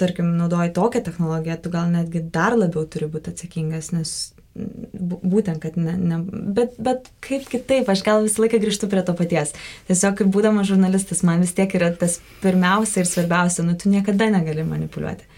[0.00, 4.16] tarkim, naudoji tokią technologiją, tu gal netgi dar labiau turi būti atsakingas, nes
[4.56, 6.18] būtent, kad ne, ne
[6.56, 9.52] bet, bet kaip kitaip, aš gal visą laiką grįžtu prie to paties.
[9.88, 14.30] Tiesiog, kaip būdamas žurnalistas, man vis tiek yra tas pirmiausia ir svarbiausia, nu, tu niekada
[14.32, 15.28] negali manipuliuoti.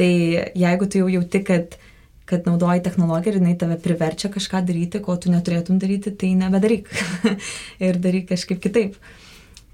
[0.00, 0.12] Tai
[0.56, 1.74] jeigu tu jau jauti, kad,
[2.24, 6.88] kad naudoji technologiją ir jinai tave priverčia kažką daryti, ko tu neturėtum daryti, tai nebedaryk.
[7.86, 8.96] ir daryk kažkaip kitaip.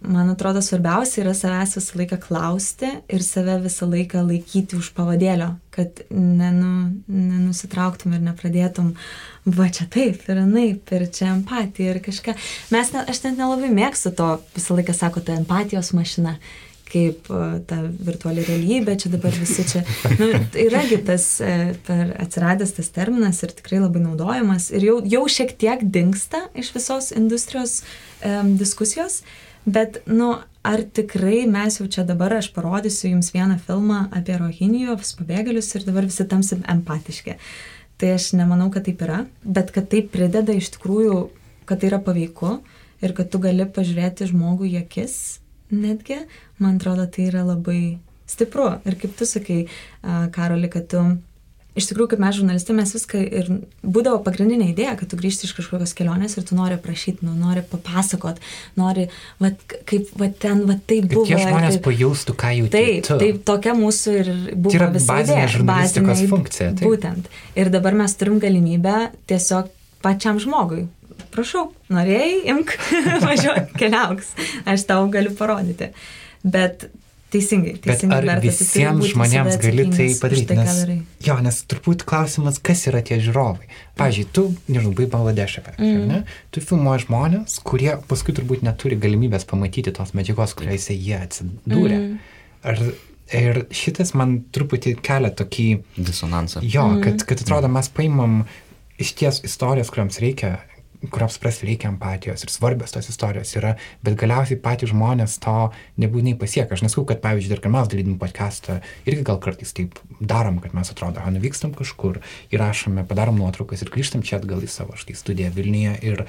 [0.06, 5.54] Man atrodo, svarbiausia yra savęs visą laiką klausti ir save visą laiką laikyti už pavadėlio,
[5.72, 8.92] kad nenu, nenusitrauktum ir nepradėtum,
[9.46, 12.36] va čia taip ir anaip, ir čia empatija ir kažką.
[12.74, 16.36] Mes, ne, aš net nelabai mėgstu to, visą laiką sako, ta empatijos mašina
[16.86, 17.28] kaip
[17.66, 19.82] ta virtuali realybė, čia dabar visi čia.
[20.20, 20.28] Nu,
[20.66, 25.56] yragi tas e, per atsiradęs tas terminas ir tikrai labai naudojamas ir jau, jau šiek
[25.58, 29.22] tiek dinksta iš visos industrijos um, diskusijos,
[29.66, 35.16] bet, nu, ar tikrai mes jau čia dabar, aš parodysiu jums vieną filmą apie rohinijos
[35.18, 37.34] pabėgėlius ir dabar visi tamsim empatiški.
[37.96, 41.20] Tai aš nemanau, kad taip yra, bet kad tai prideda iš tikrųjų,
[41.66, 42.58] kad tai yra paveiku
[43.02, 45.16] ir kad tu gali pažiūrėti žmogų į akis
[45.74, 46.22] netgi,
[46.62, 48.72] man atrodo, tai yra labai stipru.
[48.86, 49.64] Ir kaip tu sakai,
[50.34, 51.02] Karoli, kad tu
[51.76, 53.50] iš tikrųjų, kaip mes žurnalistai, mes viską ir
[53.84, 57.62] būdavo pagrindinė idėja, kad tu grįžti iš kažkokios kelionės ir tu nori prašyti, nu, nori
[57.68, 58.40] papasakot,
[58.80, 59.06] nori,
[59.42, 59.52] va,
[59.88, 61.26] kaip va, ten, va, tai buvo.
[61.28, 63.08] Tie žmonės taip, pajaustų, ką jų taip.
[63.08, 64.72] Taip, taip, tokia mūsų ir buvo.
[64.72, 66.70] Tai yra bazinė idėja, žurnalistikos bazinė, funkcija.
[66.80, 66.88] Taip.
[66.88, 67.32] Būtent.
[67.60, 68.98] Ir dabar mes turim galimybę
[69.28, 69.72] tiesiog
[70.04, 70.86] pačiam žmogui
[71.36, 72.76] prašau, norėjai, imk,
[73.26, 74.34] važiuok, keliauks,
[74.68, 75.92] aš tau galiu parodyti.
[76.46, 76.88] Bet
[77.32, 78.20] teisingai, teisingai.
[78.22, 80.46] Bet ar visiems žmonėms gali tai padaryti?
[80.50, 83.68] Tai, nes, jo, nes turbūt klausimas, kas yra tie žiūrovai.
[83.98, 86.06] Pavyzdžiui, tu, nežinau, bai Bangladešą, mm.
[86.10, 86.22] ne?
[86.54, 92.00] Tu filmuoji žmonės, kurie paskui turbūt neturi galimybės pamatyti tos medžiagos, kuriuose jie atsidūrė.
[92.00, 92.16] Mm.
[92.66, 92.82] Ar
[93.34, 95.66] Ir šitas man truputį kelia tokį
[95.98, 96.60] disonansą.
[96.62, 97.00] Jo, mm.
[97.02, 98.44] kad, kad atrodo, mes paimam
[99.02, 100.52] iš ties istorijas, kuriams reikia
[101.12, 103.74] kurioms suprasti reikia empatijos ir svarbios tos istorijos yra,
[104.06, 105.56] bet galiausiai patys žmonės to
[106.02, 106.76] nebūtinai pasiekia.
[106.76, 110.74] Aš nesakau, kad, pavyzdžiui, dar kai mes darydami podcastą, irgi gal kartais taip darom, kad
[110.76, 112.20] mes atrodo, o nuvykstam kažkur,
[112.54, 115.96] įrašome, padarom nuotraukas ir grįžtam čia atgal į savo štai studiją Vilniuje.
[116.06, 116.26] Ir,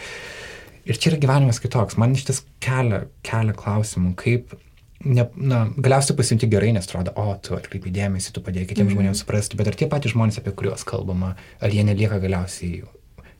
[0.88, 2.00] ir čia yra gyvenimas kitoks.
[2.00, 4.58] Man iš ties kelia, kelia klausimų, kaip
[5.06, 8.94] ne, na, galiausiai pasijunti gerai, nes atrodo, o, tu atkreipi dėmesį, tu padėjai kitiems mm
[8.94, 9.02] -hmm.
[9.02, 12.84] žmonėms suprasti, bet ar tie patys žmonės, apie kuriuos kalbama, ar jie nelieka galiausiai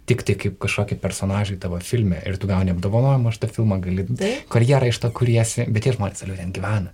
[0.08, 4.08] tik tai kaip kažkokie personažai tavo filme ir tu gauni apdovanojimą už tą filmą, gali
[4.08, 4.48] Taip.
[4.54, 6.94] karjerą iš to kuriesi, bet tie žmonės toliau ten gyvena.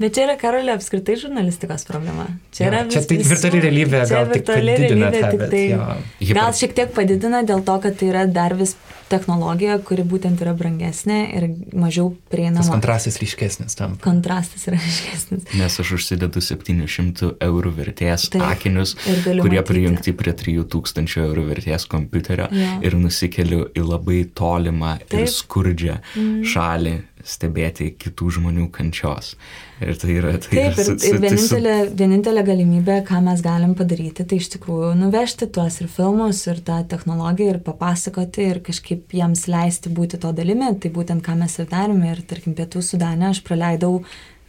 [0.00, 2.24] Bet čia yra karalio apskritai žurnalistikos problema.
[2.56, 5.50] Čia yra Jo, čia vis- tai virtuali realybė gal tik virtuali padidina realybė tą, tik
[5.50, 6.34] tai- jo.
[6.34, 8.74] Gal šiek tiek padidina dėl to, kad tai yra dar vis
[9.12, 11.44] technologija, kuri būtent yra brangesnė ir
[11.76, 12.70] mažiau Tas prieinama.
[12.72, 13.98] kontrastas ryškesnis tam.
[14.00, 15.44] Kontrastas yra aiškesnis.
[15.54, 18.42] Nes aš užsidedu 700 eurų vertės Taip.
[18.42, 19.66] akinius, Ir kurie matyti.
[19.68, 22.80] prijungti prie 3000 eurų vertės kompiuterio Jo.
[22.82, 25.28] ir nusikeliu į labai tolimą ir Taip.
[25.28, 26.00] skurdžią
[26.42, 29.34] šalį stebėti kitų žmonių kančios.
[29.82, 30.32] Ir tai yra...
[30.42, 33.72] Tai Taip, yra ir, su- su- ir tai su- vienintelė, vienintelė galimybė, ką mes galim
[33.78, 39.16] padaryti, tai iš tikrųjų nuvežti tuos ir filmus, ir tą technologiją, ir papasakoti, ir kažkaip
[39.18, 40.70] jiems leisti būti to dalimi.
[40.82, 42.12] Tai būtent ką mes ir darėme.
[42.14, 44.02] Ir tarkim, Pietų Sudane aš praleidau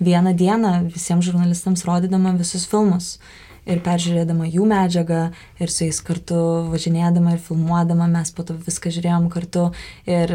[0.04, 3.18] vieną dieną visiems žurnalistams rodydama visus filmus.
[3.64, 5.22] Ir peržiūrėdama jų medžiagą,
[5.64, 6.36] ir su jais kartu
[6.74, 9.70] važinėdama ir filmuodama, mes po to viską žiūrėjom kartu
[10.04, 10.34] ir,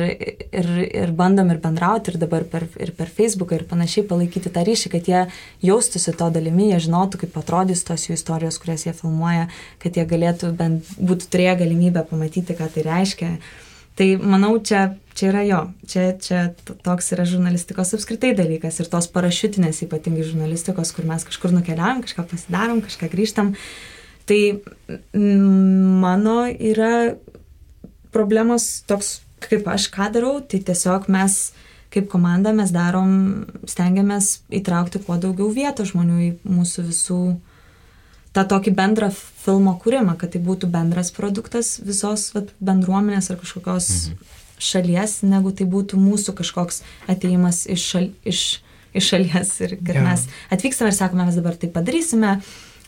[0.48, 4.64] ir, ir bandom ir bendrauti, ir dabar per, ir per Facebooką ir panašiai palaikyti tą
[4.64, 5.22] ryšį, kad jie
[5.68, 9.50] jaustųsi to dalimi, jie žinotų, kaip atrodys tos jų istorijos, kurias jie filmuoja,
[9.82, 13.34] kad jie galėtų bent būtų turėję galimybę pamatyti, ką tai reiškia.
[13.98, 16.42] Tai manau, čia, čia yra jo, čia, čia
[16.86, 22.28] toks yra žurnalistikos apskritai dalykas ir tos parašiutinės ypatingai žurnalistikos, kur mes kažkur nukeliavam, kažką
[22.30, 23.56] pasidarom, kažką grįžtam.
[24.28, 24.40] Tai
[25.12, 27.16] mano yra
[28.14, 31.40] problemos toks, kaip aš ką darau, tai tiesiog mes
[31.90, 33.12] kaip komanda mes darom,
[33.68, 37.20] stengiamės įtraukti kuo daugiau vietos žmonių į mūsų visų
[38.38, 43.90] tą tokį bendrą filmo kūrimą, kad tai būtų bendras produktas visos vat, bendruomenės ar kažkokios
[44.12, 44.38] mhm.
[44.70, 48.46] šalies, negu tai būtų mūsų kažkoks ateimas iš, šal, iš,
[48.96, 50.08] iš šalies ir kad yeah.
[50.10, 52.38] mes atvykstame ir sakome, mes dabar tai padarysime,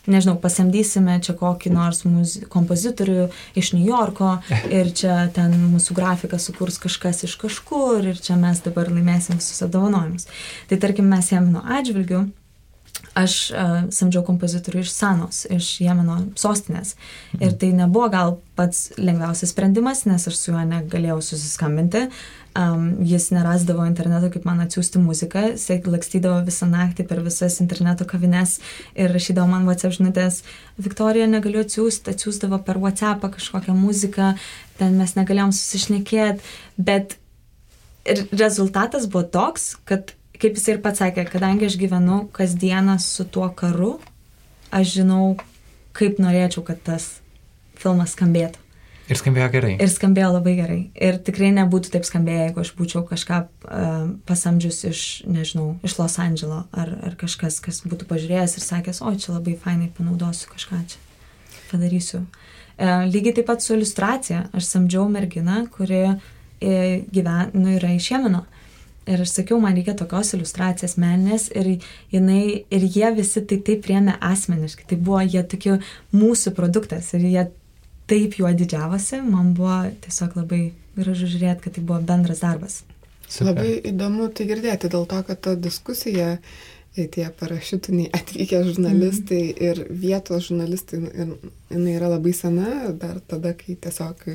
[0.09, 3.27] nežinau, pasamdysime čia kokį nors muzi- kompozitorių
[3.59, 4.37] iš New Yorko
[4.77, 9.63] ir čia ten mūsų grafiką sukurs kažkas iš kažkur ir čia mes dabar laimėsim visus
[9.65, 10.29] apdovanojimus.
[10.69, 12.29] Tai tarkim, mes Jemeno atžvilgiu,
[13.17, 16.95] aš uh, samdžiau kompozitorių iš Sanos, iš Jemeno sostinės.
[17.39, 22.07] Ir tai nebuvo gal pats lengviausias sprendimas, nes aš su juo negalėjau susiskambinti.
[22.51, 28.03] Um, jis nerasdavo interneto, kaip man atsiųsti muziką, jis lakstydavo visą naktį per visas interneto
[28.03, 28.57] kavines
[28.91, 30.41] ir rašydavo man WhatsApp žinutės,
[30.75, 34.33] Viktorija negaliu atsiųsti, atsiųsdavo per WhatsApp kažkokią muziką,
[34.81, 36.43] ten mes negalėjom susišnekėti,
[36.75, 37.15] bet
[38.35, 43.49] rezultatas buvo toks, kad, kaip jis ir pats sakė, kadangi aš gyvenu kasdieną su tuo
[43.55, 43.95] karu,
[44.73, 45.35] aš žinau,
[45.97, 47.13] kaip norėčiau, kad tas
[47.79, 48.61] filmas skambėtų.
[49.11, 49.71] Ir skambėjo gerai.
[49.83, 50.79] Ir skambėjo labai gerai.
[50.95, 56.15] Ir tikrai nebūtų taip skambėję, jeigu aš būčiau kažką uh, pasamdžius iš, nežinau, iš Los
[56.21, 60.79] Andželo ar, ar kažkas, kas būtų pažiūrėjęs ir sakęs, o čia labai fainai panaudosiu kažką
[60.93, 61.01] čia.
[61.73, 62.23] Padarysiu.
[62.23, 64.45] Uh, lygiai taip pat su iliustracija.
[64.55, 66.71] Aš samdžiau merginą, kuri e,
[67.11, 68.45] gyven, nu, yra iš Jemeno.
[69.09, 71.71] Ir aš sakiau, man reikia tokios iliustracijos meninės ir,
[72.13, 74.85] jinai, ir jie visi tai taip priemė asmeniškai.
[74.91, 75.79] Tai buvo jie tokie
[76.13, 77.47] mūsų produktas ir jie
[78.11, 79.23] taip juo didžiavosi.
[79.25, 80.61] Man buvo tiesiog labai
[80.97, 82.81] gražu žiūrėti, kad tai buvo bendras darbas.
[83.25, 83.55] Super.
[83.55, 86.35] Labai įdomu tai girdėti dėl to, kad ta diskusija,
[86.93, 89.61] e, tie parašiutiniai atvykę žurnalistai mm.
[89.69, 91.33] ir vietos žurnalistai, ir,
[91.71, 94.25] jinai yra labai sena, dar tada, kai tiesiog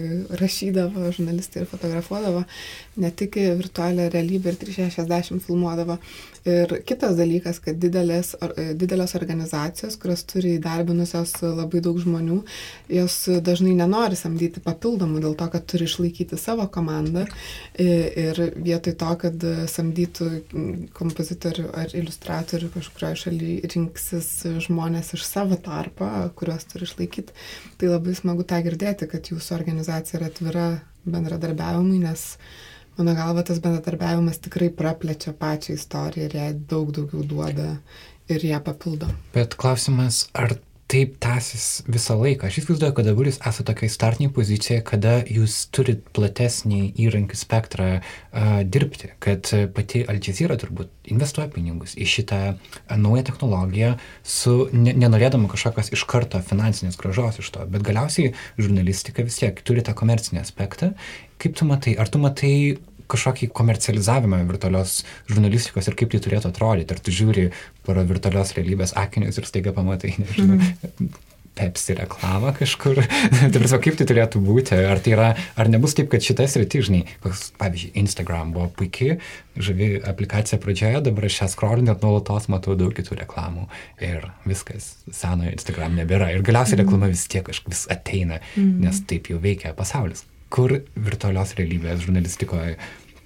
[0.41, 2.45] rašydavo žurnalistai ir fotografuodavo,
[3.03, 5.99] ne tik virtualią realybę ir 360 filmuodavo.
[6.47, 8.37] Ir kitas dalykas, kad didelės,
[8.79, 12.37] didelės organizacijos, kurios turi įdarbinusios labai daug žmonių,
[12.95, 17.25] jos dažnai nenori samdyti papildomų dėl to, kad turi išlaikyti savo komandą
[17.83, 20.29] ir vietoj to, kad samdytų
[20.95, 24.31] kompozitorių ar iliustratorių kažkurioje šalyje rinksis
[24.69, 26.07] žmonės iš savo tarpo,
[26.39, 27.26] kuriuos turi išlaikyti.
[27.81, 30.67] Tai labai smagu tą girdėti, kad jūsų organizacija yra atvira
[31.07, 32.27] bendradarbiavimui, nes
[32.99, 37.75] mano galva tas bendradarbiavimas tikrai praplečia pačią istoriją ir jai daug daugiau duoda
[38.33, 39.11] ir ją papildo.
[39.35, 40.57] Bet klausimas, ar
[40.91, 42.47] taip tęsis visą laiką?
[42.49, 47.89] Aš įsivaizduoju, kad dabar jūs esate tokiai startiniai pozicijoje, kada jūs turit platesnį įrankių spektrą
[47.99, 52.41] uh, dirbti, kad pati Al Jazeera turbūt investuoja pinigus į šitą
[52.97, 59.27] naują technologiją, su, ne, nenorėdama kažkokios iš karto finansinės gražos iš to, bet galiausiai žurnalistika
[59.27, 60.93] vis tiek turi tą komercinį aspektą.
[61.43, 61.99] Kaip tu matai?
[62.01, 62.57] Ar tu matai
[63.11, 66.95] kažkokį komercializavimą virtualios žurnalistikos ir kaip tai turėtų atrodyti.
[66.95, 67.49] Ar tu žiūri
[67.87, 71.17] pro virtualios realybės akinius ir staiga pamatai, nežinau, mm.
[71.57, 72.99] Pepsi reklamą kažkur.
[73.41, 74.77] tai prasme, kaip tai turėtų būti?
[74.77, 79.17] Ar tai yra, ar nebus taip, kad šitas rytį, žinai, koks, pavyzdžiui, Instagram buvo puikiai,
[79.57, 83.71] žavi aplikacija pradžioje, dabar aš šią scrollinu ir nuolatos matau daug kitų reklamų.
[84.05, 86.29] Ir viskas, senojo Instagram nebėra.
[86.37, 88.77] Ir galiausiai reklama vis tiek kažkaip vis ateina, mm.
[88.85, 92.77] nes taip jau veikia pasaulis kur virtualios realybės žurnalistikoje,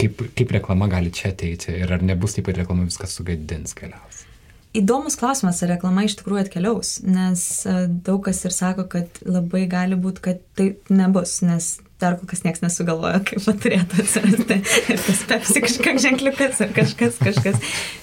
[0.00, 4.19] kaip, kaip reklama gali čia ateiti ir ar nebus taip, kad reklama viskas sugadins galiausiai.
[4.76, 9.66] Įdomus klausimas, ar reklama iš tikrųjų atkeliaus, nes e, daug kas ir sako, kad labai
[9.70, 14.58] gali būti, kad tai nebus, nes dar kol kas niekas nesugalvojo, kaip turėtų atsirasti
[14.92, 17.60] ir tas pepsi kažkoks ženkliukas ar kažkas, kažkas.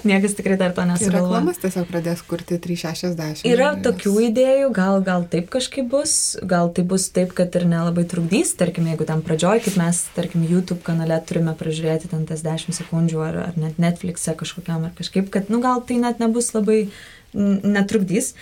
[0.07, 1.33] Niekas tikrai dar to nesugalvojo.
[1.33, 3.47] Reklamas tiesiog pradės kurti 360.
[3.49, 8.05] Yra tokių idėjų, gal, gal taip kažkaip bus, gal tai bus taip, kad ir nelabai
[8.09, 12.77] trukdys, tarkim, jeigu tam pradžioj, kaip mes, tarkim, YouTube kanale turime pražiūrėti ten tas 10
[12.77, 16.87] sekundžių ar, ar net Netflix'e kažkokiam ar kažkaip, kad, nu, gal tai net nebus labai
[17.33, 18.33] netrukdys.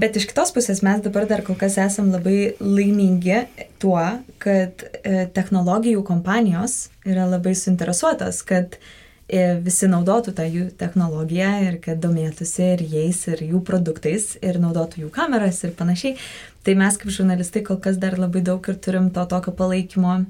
[0.00, 3.44] Bet iš kitos pusės mes dabar dar kol kas esam labai laimingi
[3.82, 4.02] tuo,
[4.42, 8.78] kad e, technologijų kompanijos yra labai suinteresuotas, kad
[9.28, 14.60] e, visi naudotų tą jų technologiją ir kad domėtųsi ir jais, ir jų produktais, ir
[14.62, 16.18] naudotų jų kameras ir panašiai.
[16.64, 20.20] Tai mes kaip žurnalistai kol kas dar labai daug ir turim to tokio palaikymo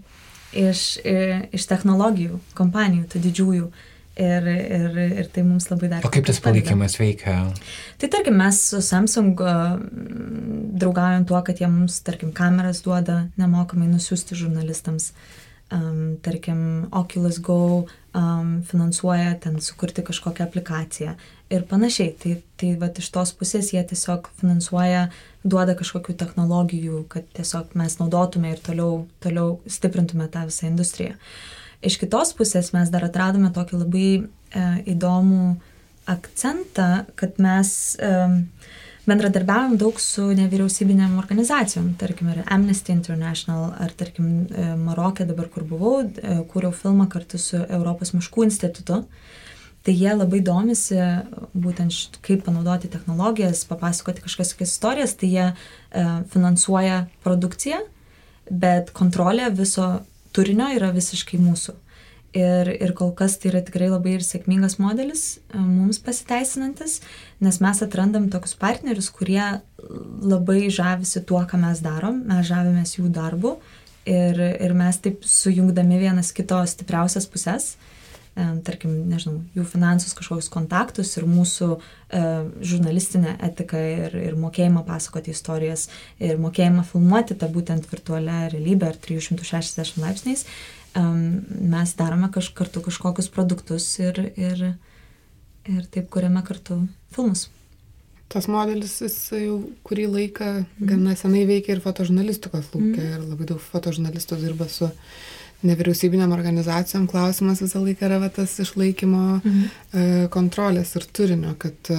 [0.54, 3.68] iš, e, iš technologijų kompanijų, tų didžiųjų
[4.14, 6.04] Ir, ir, ir tai mums labai dar.
[6.06, 7.48] O kaip tas palaikymas veikia?
[7.98, 9.40] Tai tarkim, mes su Samsung
[10.78, 15.10] draugaujam tuo, kad jie mums, tarkim, kameras duoda nemokamai nusiųsti žurnalistams.
[15.74, 16.60] Um, tarkim,
[16.94, 17.58] Oculus Go
[18.14, 21.16] um, finansuoja ten sukurti kažkokią aplikaciją
[21.50, 22.12] ir panašiai.
[22.20, 25.08] Tai, tai va iš tos pusės jie tiesiog finansuoja,
[25.42, 31.18] duoda kažkokių technologijų, kad tiesiog mes naudotume ir toliau, toliau stiprintume tą visą industriją.
[31.18, 31.53] Uh,
[31.84, 34.24] Iš kitos pusės mes dar atradome tokį labai e,
[34.94, 35.54] įdomų
[36.10, 37.70] akcentą, kad mes
[38.00, 38.12] e,
[39.08, 45.66] bendradarbiavom daug su nevyriausybinėm organizacijom, tarkim, ir Amnesty International, ar tarkim, e, Marokė dabar, kur
[45.68, 49.04] buvau, e, kūriau filmą kartu su Europos miškų institutu.
[49.84, 50.96] Tai jie labai domisi
[51.52, 55.54] būtent kaip panaudoti technologijas, papasakoti kažkas istorijas, tai jie e,
[56.32, 57.82] finansuoja produkciją,
[58.48, 60.00] bet kontrolė viso
[60.34, 61.76] turinio yra visiškai mūsų.
[62.34, 65.22] Ir, ir kol kas tai yra tikrai labai ir sėkmingas modelis,
[65.54, 66.96] e, mums pasiteisinantis,
[67.38, 69.44] nes mes atrandam tokius partnerius, kurie
[70.18, 73.54] labai žavisi tuo, ką mes darom, mes žavimės jų darbu
[74.10, 77.93] ir, ir mes taip sujungdami vienas kito stipriausias pusės, e,
[78.34, 82.22] tarkim, nežinau, jų finansus, kažkokius kontaktus ir mūsų e,
[82.66, 85.86] žurnalistinę etiką ir, ir mokėjimą pasakoti istorijas
[86.18, 90.46] ir mokėjimą filmuoti tą būtent virtualią realybę ar 360 laipsniais,
[90.98, 94.64] um, mes darome kaž, kartu kažkokius produktus ir, ir,
[95.70, 96.82] ir taip kuriame kartu
[97.14, 97.48] filmus.
[98.34, 100.50] Tas modelis jis jau kurį laiką
[100.82, 103.10] gana senai veikia ir fotožurnalistikos laukia mm.
[103.12, 104.88] ir labai daug fotožurnalistų dirba su
[105.66, 107.08] nevyriausybinėm organizacijom.
[107.10, 109.60] Klausimas visą laiką yra va, tas išlaikymo mm.
[110.34, 111.92] kontrolės ir turinio, kad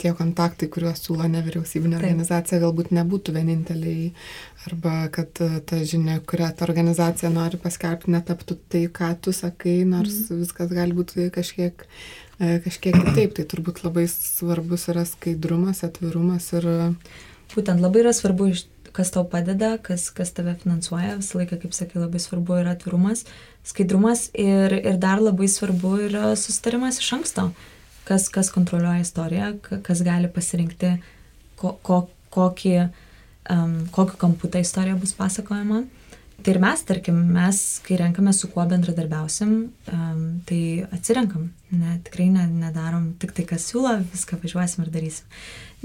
[0.00, 2.04] tie kontaktai, kuriuos siūlo nevyriausybinė Taip.
[2.04, 4.10] organizacija, galbūt nebūtų vieninteliai,
[4.68, 9.80] arba kad e, ta žinia, kurią ta organizacija nori paskelbti, netaptų tai, ką tu sakai,
[9.88, 10.42] nors mm.
[10.44, 11.84] viskas gali būti kažkiek,
[12.38, 13.36] e, kažkiek kitaip.
[13.36, 16.70] Tai turbūt labai svarbus yra skaidrumas, atvirumas ir...
[17.50, 18.52] Būtent labai yra svarbu,
[18.96, 23.24] kas tau padeda, kas, kas tave finansuoja, visą laiką, kaip sakai, labai svarbu yra atvirumas,
[23.66, 27.50] skaidrumas ir, ir dar labai svarbu yra sustarimas iš anksto
[28.10, 29.52] kas, kas kontroliuoja istoriją,
[29.86, 30.96] kas gali pasirinkti,
[31.60, 32.00] ko, ko,
[32.34, 32.74] kokį,
[33.54, 35.84] um, kokiu kampu ta istorija bus pasakojama.
[36.40, 39.50] Tai ir mes, tarkim, mes, kai renkame, su kuo bendradarbiausim,
[39.92, 41.50] um, tai atsirenkam.
[41.74, 45.26] Ne, tikrai ne, nedarom tik tai, kas siūlo, viską važiuosim ir darysim.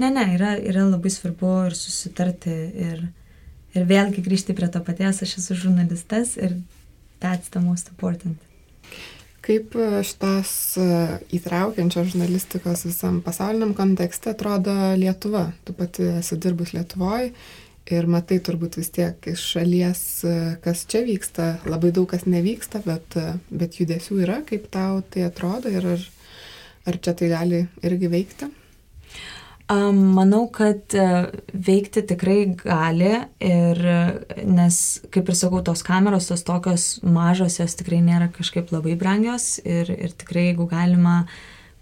[0.00, 2.54] Ne, ne, yra, yra labai svarbu ir susitarti
[2.86, 3.04] ir,
[3.76, 6.56] ir vėlgi grįžti prie to paties, aš esu žurnalistas ir
[7.20, 8.40] that's the most important.
[9.46, 10.50] Kaip e, šitos
[10.80, 10.88] e,
[11.36, 15.50] įtraukiančios žurnalistikos visam pasauliniam kontekste atrodo Lietuva?
[15.68, 17.30] Tu pati esi dirbus Lietuvoje
[17.94, 20.34] ir matai turbūt vis tiek iš šalies, e,
[20.64, 21.48] kas čia vyksta.
[21.70, 23.16] Labai daug kas nevyksta, bet,
[23.50, 24.42] bet judesių yra.
[24.48, 26.06] Kaip tau tai atrodo ir ar,
[26.86, 28.52] ar čia tai gali irgi veikti?
[29.66, 31.06] Manau, kad e,
[31.50, 33.80] veikti tikrai gali ir
[34.46, 34.76] nes,
[35.10, 39.90] kaip ir sakau, tos kameros, tos tokios mažos, jos tikrai nėra kažkaip labai brangios ir,
[39.90, 41.24] ir tikrai jeigu galima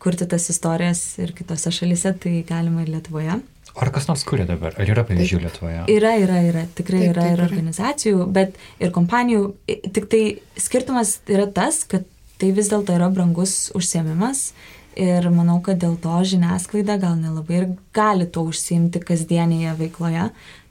[0.01, 3.43] kurti tas istorijas ir kitose šalise, tai galima ir Lietuvoje.
[3.75, 4.77] Ar kas nors kuria dabar?
[4.79, 5.81] Ar yra pavyzdžių Lietuvoje?
[5.91, 6.65] Yra, yra, yra.
[6.79, 9.49] Tikrai taip, yra taip, ir organizacijų, bet ir kompanijų.
[9.67, 10.23] Tik tai
[10.61, 12.07] skirtumas yra tas, kad
[12.39, 14.53] tai vis dėlto yra brangus užsiemimas
[14.95, 17.65] Ir manau, kad dėl to žiniasklaida gal nelabai ir
[17.97, 20.29] gali to užsiimti kasdienėje veikloje.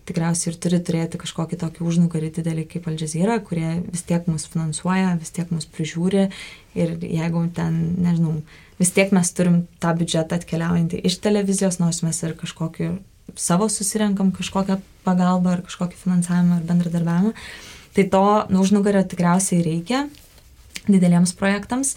[0.07, 4.47] Tikriausiai ir turi turėti kažkokį tokį užnugarį didelį kaip Al Jazeera, kurie vis tiek mus
[4.51, 6.29] finansuoja, vis tiek mus prižiūri.
[6.75, 8.37] Ir jeigu ten, nežinau,
[8.83, 12.91] vis tiek mes turim tą biudžetą atkeliaujantį iš televizijos, nors mes ir kažkokį
[13.39, 17.33] savo susirenkam kažkokią pagalbą ar kažkokį finansavimą ar bendradarbiavimą.
[17.93, 20.07] Tai to nu, užnugario tikriausiai reikia
[20.87, 21.95] dideliems projektams.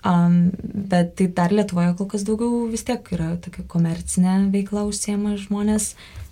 [0.00, 5.34] Um, bet tai dar Lietuvoje kol kas daugiau vis tiek yra tokia komercinė veikla užsiema
[5.36, 5.90] žmonės,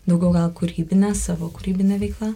[0.09, 2.31] daugiau gal kūrybinė, savo kūrybinė veikla,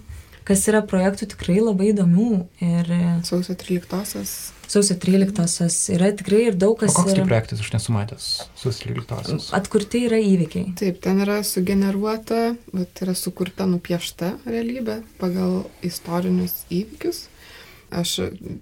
[0.49, 2.31] kas yra projektų tikrai labai įdomių.
[2.65, 2.91] Ir
[3.27, 4.35] sausio 13-osios.
[4.73, 6.95] Sausio 13-osios yra tikrai ir daug kas.
[6.95, 9.51] O koks tai yra, projektas, aš nesu matęs, sausio 13-osios.
[9.57, 10.73] Atkurti yra įvykiai.
[10.81, 17.27] Taip, ten yra sugeneruota, bet yra sukurta nupiešta realybė pagal istorinius įvykius.
[17.93, 18.15] Aš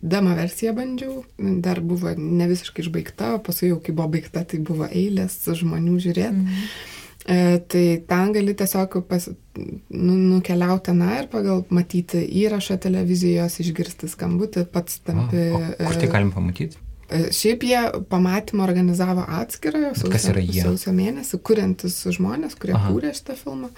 [0.02, 1.20] demo versiją bandžiau,
[1.62, 6.00] dar buvo ne visiškai išbaigta, o paskui jau kai buvo baigta, tai buvo eilės žmonių
[6.02, 6.40] žiūrėti.
[6.40, 6.64] Mm.
[6.66, 14.08] E, tai ten gali tiesiog pas, nu, nukeliauti ten ir pagal matyti įrašą televizijos, išgirsti
[14.10, 15.50] skambutį, pats tampi.
[15.52, 16.80] O, o kur tai e, galim pamatyti?
[17.10, 22.90] E, šiaip jie pamatymą organizavo atskirą sausio, sausio mėnesį, kuriantis žmonės, kurie Aha.
[22.90, 23.70] kūrė šitą filmą.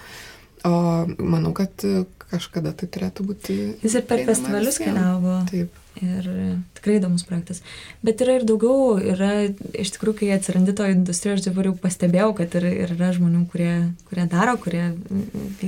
[0.63, 0.75] O
[1.19, 1.83] manau, kad
[2.31, 3.55] kažkada tai turėtų būti.
[3.83, 5.41] Jis ir per festivalius keliavo.
[5.49, 5.82] Taip.
[6.01, 6.25] Ir
[6.73, 7.61] tikrai įdomus projektas.
[8.05, 9.45] Bet yra ir daugiau, yra
[9.77, 13.45] iš tikrųjų, kai atsirandi to industrijoje, aš dabar jau pastebėjau, kad ir, ir yra žmonių,
[13.53, 13.73] kurie,
[14.09, 14.87] kurie daro, kurie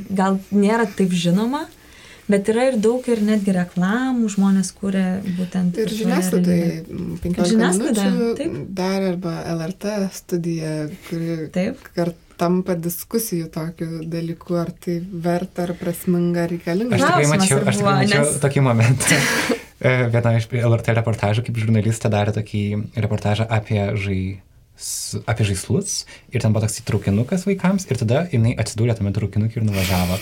[0.10, 1.68] gal nėra taip žinoma,
[2.26, 5.04] Bet yra ir daug ir netgi reklamų žmonės kūrė
[5.38, 5.78] būtent.
[5.78, 6.62] Ir žiniasklaidai,
[7.22, 8.48] 15 žiniasklaida,
[8.80, 10.72] dar arba LRT studija,
[11.06, 11.84] kuri taip.
[11.94, 16.98] kart tampa diskusijų tokiu dalyku, ar tai verta, ar prasminga, ar reikalinga.
[16.98, 18.42] Aš tikrai mačiau, aš tikrai mačiau nes...
[18.44, 19.22] tokį momentą.
[19.86, 22.66] E, viena iš LRT reportažų, kaip žurnalistė darė tokį
[22.98, 24.22] reportažą apie žai
[25.24, 26.02] apie žaislus
[26.34, 30.18] ir ten buvo toks įtraukinukas vaikams ir tada jinai atsidūrė tame traukinukui ir nuvažiavo.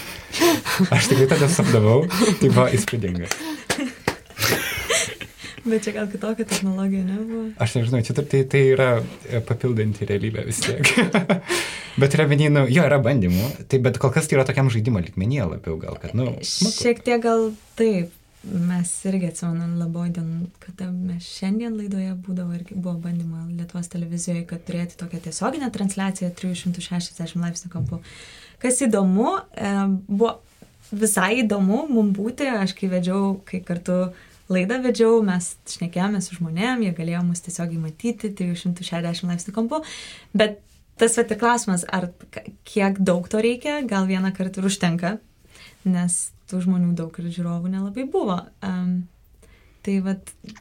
[0.94, 3.32] Aš tikrai tada sapnavau, tai buvo įspūdinga.
[5.64, 7.46] Bet čia gal kitokia technologija nebuvo.
[7.64, 8.90] Aš nežinau, čia tai, tai yra
[9.48, 10.90] papildanti realybę vis tiek.
[12.02, 15.48] bet yra vieninų, jo yra bandymų, tai bet kol kas tai yra tokiam žaidimo likmenyje
[15.56, 16.28] labiau gal, kad, na.
[16.28, 16.84] Nu, smaku.
[16.84, 18.12] Šiek tiek gal taip.
[18.44, 24.44] Mes irgi atsimenam labai dienų, kada mes šiandien laidoje būdavo ir buvo bandymo Lietuvos televizijoje,
[24.50, 28.02] kad turėti tokią tiesioginę transliaciją 360 laipsnių kampu.
[28.60, 29.72] Kas įdomu, e,
[30.10, 30.34] buvo
[30.92, 34.12] visai įdomu mums būti, aš kai vedžiau, kai kartu
[34.52, 39.80] laidą vedžiau, mes šnekėjome su žmonėm, jie galėjo mus tiesiogiai matyti 360 laipsnių kampu,
[40.36, 40.60] bet
[41.00, 42.12] tas vat ir klausimas, ar
[42.68, 45.16] kiek daug to reikia, gal vieną kartą ir užtenka,
[45.90, 46.20] nes
[46.50, 48.40] tų žmonių daug ir žiūrovų nelabai buvo.
[48.66, 49.04] Um,
[49.84, 50.14] Tai va,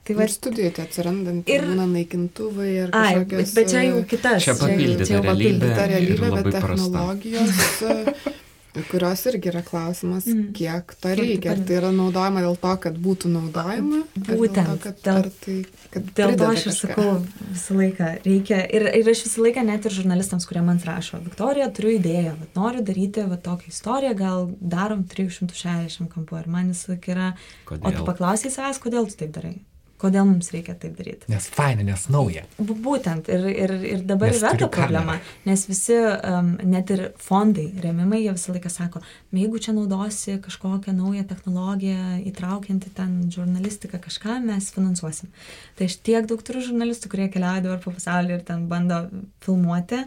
[0.02, 0.24] tai va.
[0.26, 3.28] Ir studijoje tai atsirandant ir būna naikintuvai ir kažkokios.
[3.30, 4.42] Ai, bet, bet čia jau kitas.
[4.42, 5.52] Čia papildyta čia, čia realybė.
[5.52, 7.60] Papildyta realybė, bet technologijos
[8.72, 10.52] Kurios irgi yra klausimas, mm.
[10.56, 11.52] kiek to reikia.
[11.52, 13.98] Ar tai yra naudojama dėl to, kad būtų naudojama?
[14.16, 14.70] Būtent.
[14.70, 15.56] Dėl to, kad, dėl, tai,
[15.92, 17.08] kad dėl to aš ir sakau
[17.50, 18.08] visą laiką.
[18.24, 18.62] Reikia.
[18.72, 22.54] Ir, ir aš visą laiką net ir žurnalistams, kurie man rašo, Viktorija, turiu idėją, vat,
[22.56, 26.40] noriu daryti vat, tokią istoriją, gal darom 360 kampų.
[26.40, 27.34] Ir man jis yra...
[27.68, 27.90] Kodėl?
[27.90, 29.58] O tu paklausai savęs, kodėl tu taip darai?
[30.02, 31.28] Kodėl mums reikia taip daryti.
[31.30, 32.42] Nes faina, nes nauja.
[32.58, 35.36] Būtent, ir, ir, ir dabar nes yra ta problema, kamerą.
[35.48, 39.02] nes visi, um, net ir fondai, remimai, jie visą laiką sako,
[39.36, 45.32] jeigu čia naudosi kažkokią naują technologiją, įtraukianti ten žurnalistiką kažką, mes finansuosim.
[45.78, 49.04] Tai aš tiek daug turiu žurnalistų, kurie keliauja dabar po pasaulį ir ten bando
[49.44, 50.02] filmuoti.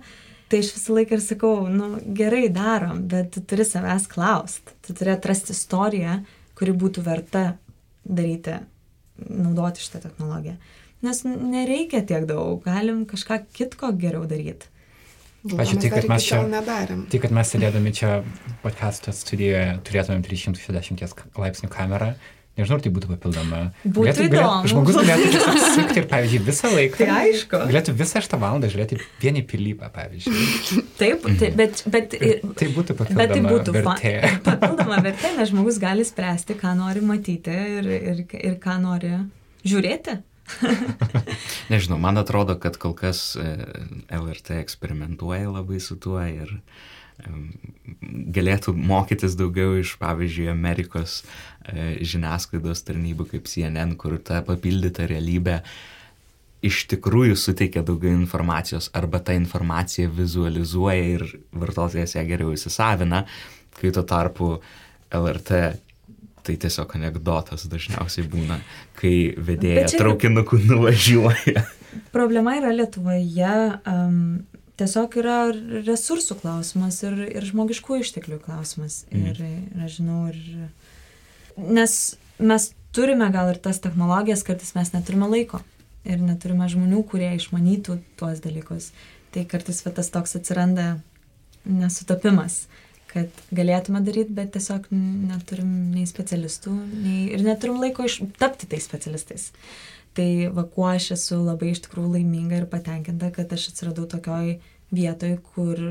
[0.51, 4.93] Tai aš visą laiką ir sakau, nu gerai darom, bet tu turi savęs klaust, tu
[4.93, 6.19] turi atrasti istoriją,
[6.55, 7.47] kuri būtų verta
[8.05, 8.59] daryti
[9.21, 10.55] naudoti šitą technologiją.
[11.05, 14.71] Nes nereikia tiek daug, galim kažką kitko geriau daryti.
[15.45, 17.03] Ačiū, tai kad mes čia nedarėm.
[17.11, 18.15] Tai kad mes sėdėdami čia
[18.63, 22.15] podcast'o studijoje turėtumėm 360 laipsnių kamerą.
[22.55, 23.57] Nežinau, ar tai būtų papildoma.
[23.83, 24.43] Būtų galėtų, įdomu.
[24.47, 26.99] Galėtų, žmogus galėtų tiesiog sukti ir, pavyzdžiui, visą laiką.
[27.01, 27.59] Tai aišku.
[27.71, 30.45] Galėtų visą šitą valandą žiūrėti vieni pilypą, pavyzdžiui.
[31.01, 34.13] Taip, tai, bet, bet, tai būtų papildoma bet tai būtų vertė.
[34.47, 39.11] papildoma vertė, nes žmogus gali spręsti, ką nori matyti ir, ir, ir ką nori
[39.67, 40.21] žiūrėti.
[41.73, 43.51] Nežinau, man atrodo, kad kol kas e,
[44.13, 46.61] LRT eksperimentuoja labai su tuo ir
[48.35, 51.21] galėtų mokytis daugiau iš, pavyzdžiui, Amerikos
[52.05, 55.61] žiniasklaidos tarnybų kaip CNN, kur ta papildyta realybė
[56.65, 63.25] iš tikrųjų suteikia daugiau informacijos arba ta informacija vizualizuoja ir vartotojas ją geriau įsisavina,
[63.77, 64.55] kai tuo tarpu
[65.13, 65.61] LRT
[66.45, 68.59] tai tiesiog anegdotas dažniausiai būna,
[68.99, 71.63] kai vedėja traukinuku nuvažiuoja.
[72.15, 73.55] Problema yra Lietuvoje,
[73.89, 74.19] um,
[74.77, 75.39] tiesiog yra
[75.87, 79.03] resursų klausimas ir, ir žmogiškų išteklių klausimas.
[79.09, 79.31] Mm.
[79.31, 80.69] Ir, ir aš žinau, ir...
[81.57, 85.61] Nes mes turime gal ir tas technologijas, kartais mes neturime laiko
[86.05, 88.91] ir neturime žmonių, kurie išmanytų tuos dalykus.
[89.33, 90.99] Tai kartais tas toks atsiranda
[91.65, 92.65] nesutapimas,
[93.09, 98.85] kad galėtume daryti, bet tiesiog neturim nei specialistų, nei, ir neturim laiko iš, tapti tais
[98.85, 99.49] specialistais.
[100.15, 104.59] Tai va, kuo aš esu labai iš tikrųjų laiminga ir patenkinta, kad aš atsiradau tokioj
[104.95, 105.81] vietoj, kur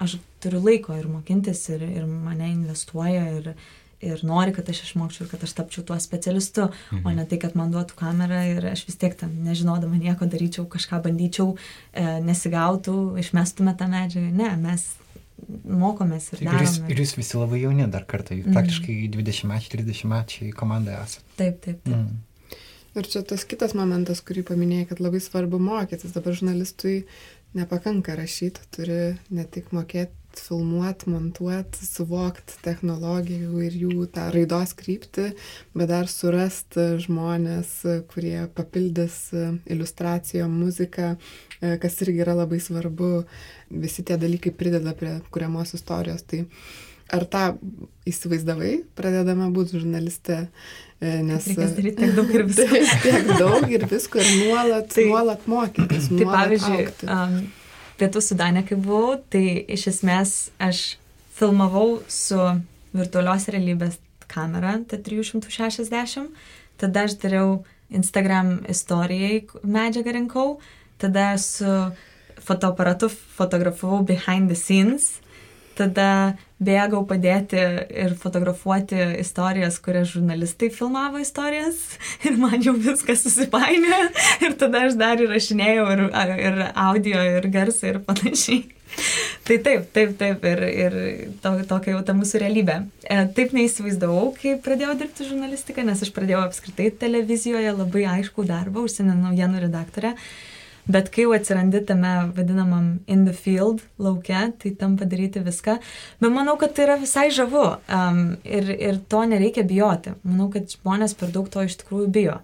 [0.00, 3.54] aš turiu laiko ir mokintis, ir, ir mane investuoja, ir,
[4.00, 7.02] ir nori, kad aš išmokčiau ir kad aš tapčiau tuo specialistu, mhm.
[7.04, 10.66] o ne tai, kad man duotų kamerą ir aš vis tiek tam nežinodama nieko daryčiau,
[10.70, 11.52] kažką bandyčiau,
[11.92, 14.32] e, nesigautų, išmestume tą medžiagą.
[14.40, 14.88] Ne, mes
[15.64, 16.62] mokomės ir darome.
[16.62, 18.56] Ir jūs, ir jūs visi labai jauni dar kartą, jūs mm.
[18.56, 21.30] praktiškai 20 metų, 30 metų komandoje esate.
[21.40, 21.80] Taip, taip.
[21.86, 21.96] taip.
[21.96, 22.58] Mm.
[22.98, 26.10] Ir čia tas kitas momentas, kurį paminėjai, kad labai svarbu mokytis.
[26.16, 27.04] Dabar žurnalistui
[27.54, 35.30] nepakanka rašyti, turi ne tik mokėti filmuoti, montuoti, suvokti technologijų ir jų tą raidos kryptį,
[35.74, 37.72] bet dar surasti žmonės,
[38.12, 39.30] kurie papildys
[39.70, 41.14] iliustracijom muziką,
[41.60, 43.24] kas irgi yra labai svarbu.
[43.70, 46.24] Visi tie dalykai prideda prie kuriamos istorijos.
[46.26, 46.44] Tai
[47.10, 47.44] ar tą
[48.08, 50.44] įsivaizdavai, pradedama būti žurnaliste?
[51.00, 52.80] Nes reikės daryti tiek daug ir visko.
[53.06, 56.10] tiek daug ir visko ir nuolat, tai, nuolat mokytis.
[56.12, 57.38] Tai pavyzdžiui, um,
[58.00, 60.96] pietų sudane, kai buvau, tai iš esmės aš
[61.36, 62.38] filmavau su
[62.96, 63.98] virtualios realybės
[64.30, 66.30] kamera, ta 360,
[66.80, 70.58] tada aš dariau Instagram istorijai medžiagą rinkau,
[71.00, 71.66] tada su
[72.40, 75.18] fotoaparatu fotografavau behind the scenes,
[75.76, 77.60] tada bėgau padėti
[78.04, 81.80] ir fotografuoti istorijas, kurias žurnalistai filmavo istorijas
[82.28, 84.02] ir man jau viskas susipainė
[84.46, 86.04] ir tada aš dar įrašinėjau ir,
[86.36, 88.68] ir audio, ir garsą ir panašiai.
[89.46, 90.94] Tai taip, taip, taip, ir, ir
[91.42, 92.76] to, tokia jau ta mūsų realybė.
[93.06, 98.84] E, taip neįsivaizdavau, kai pradėjau dirbti žurnalistiką, nes aš pradėjau apskritai televizijoje labai aišku darbą,
[98.86, 100.16] užsienio naujienų redaktorė.
[100.88, 105.78] Bet kai jau atsirandi tame vadinamam in the field laukia, tai tam padaryti viską.
[106.20, 110.16] Bet manau, kad tai yra visai žavu um, ir, ir to nereikia bijoti.
[110.24, 112.40] Manau, kad žmonės per daug to iš tikrųjų bijo.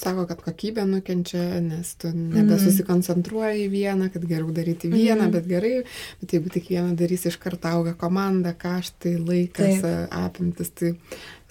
[0.00, 5.34] Sako, kad kokybė nukenčia, nes tu nebesusikoncentruoji į vieną, kad geriau daryti vieną, mm.
[5.34, 5.72] bet gerai,
[6.22, 10.16] bet jeigu tik vieną darysi, iš karto auga komanda, kaštai, laikas, Taip.
[10.22, 10.94] apimtis, tai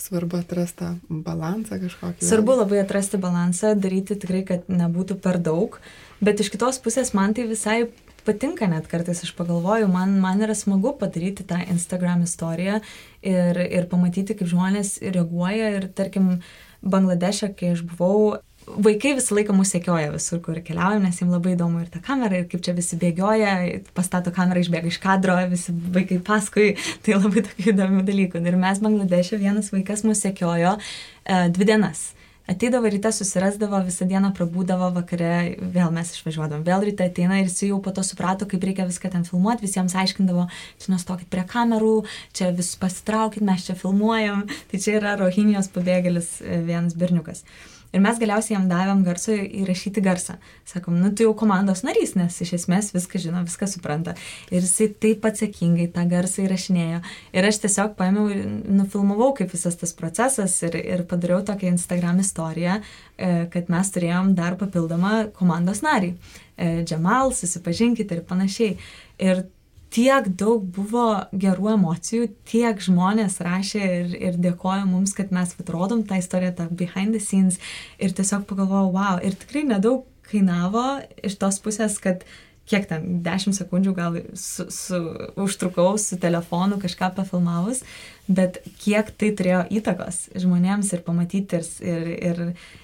[0.01, 2.25] svarbu atrasti balansą kažkokį.
[2.25, 5.77] Svarbu labai atrasti balansą, daryti tikrai, kad nebūtų per daug.
[5.77, 7.83] Uh, Bet iš kitos pusės man tai visai
[8.27, 12.81] patinka net kartais, aš pagalvoju, man, man yra smagu padaryti tą Instagram istoriją
[13.25, 15.71] ir, ir pamatyti, kaip žmonės reaguoja.
[15.77, 16.37] Ir tarkim,
[16.79, 18.37] Bangladeše, kai aš buvau,
[18.69, 22.39] vaikai visą laiką mūsų sekioja visur, kur keliaujam, nes jiems labai įdomu ir ta kamera,
[22.39, 23.55] ir kaip čia visi bėgioja,
[23.97, 26.69] pastato kamerą, išbėga iš kadro, visi vaikai paskui,
[27.03, 28.43] tai labai tokių įdomių dalykų.
[28.43, 32.09] Ir mes Bangladeše vienas vaikas mūsų sekiojo e, dvi dienas
[32.49, 37.69] ateidavo ryte, susirasdavo, visą dieną prabūdavo, vakare vėl mes išvažiuodavom, vėl ryte ateina ir jis
[37.69, 40.47] jau po to suprato, kaip reikia viską ten filmuoti, visiems aiškindavo,
[40.81, 41.95] čia nustokit prie kamerų,
[42.37, 47.45] čia vis pasitraukit, mes čia filmuojam, tai čia yra Rohinijos pabėgėlis e, vienas berniukas.
[47.89, 50.35] Ir mes galiausiai jam davėm garso įrašyti garsą.
[50.69, 54.13] Sakom, nu tu jau komandos narys, nes iš esmės viską žino, viską supranta.
[54.53, 57.01] Ir jisai taip atsakingai tą garsą įrašinėjo.
[57.33, 62.21] Ir aš tiesiog paėmiau ir nufilmavau, kaip visas tas procesas ir, ir padariau tokią Instagram
[62.21, 66.13] istoriją, e, kad mes turėjom dar papildomą komandos narį.
[66.59, 68.77] E, Džemal, susipažinkite ir panašiai.
[69.19, 69.47] Ir
[69.93, 76.03] tiek daug buvo gerų emocijų, tiek žmonės rašė ir, ir dėkojo mums, kad mes atrodom
[76.07, 77.59] tą istoriją, tą behind the scenes
[77.97, 82.25] ir tiesiog pagalvojau, wow, ir tikrai nedaug kainavo iš tos pusės, kad
[82.69, 84.99] kiek ten, 10 sekundžių gal su, su,
[85.39, 87.81] užtrukau su telefonu kažką pafilmavus,
[88.29, 92.43] bet kiek tai turėjo įtakos žmonėms ir pamatyti ir, ir, ir,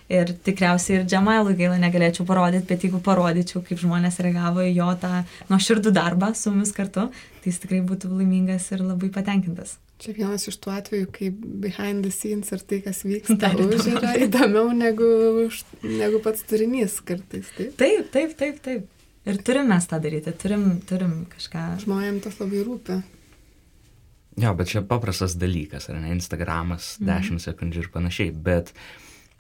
[0.10, 4.90] ir tikriausiai ir Džemailui gaila negalėčiau parodyti, bet jeigu parodyčiau, kaip žmonės reagavo į jo
[5.02, 7.12] tą nuoširdų darbą su mumis kartu,
[7.44, 9.78] tai jis tikrai būtų laimingas ir labai patenkintas.
[10.02, 14.18] Čia vienas iš tų atvejų, kai behind the scenes ir tai, kas vyksta už yra
[14.26, 15.08] įdomiau negu,
[15.86, 17.54] negu pats turinys kartais.
[17.56, 18.60] Taip, taip, taip, taip.
[18.66, 18.92] taip.
[19.26, 21.66] Ir turim mes tą daryti, turim, turim kažką.
[21.82, 23.00] Žmonėms tas labai rūpi.
[24.42, 27.10] Jo, bet čia paprastas dalykas, ar ne, Instagramas, mhm.
[27.40, 28.74] 10 sekundžių ir panašiai, bet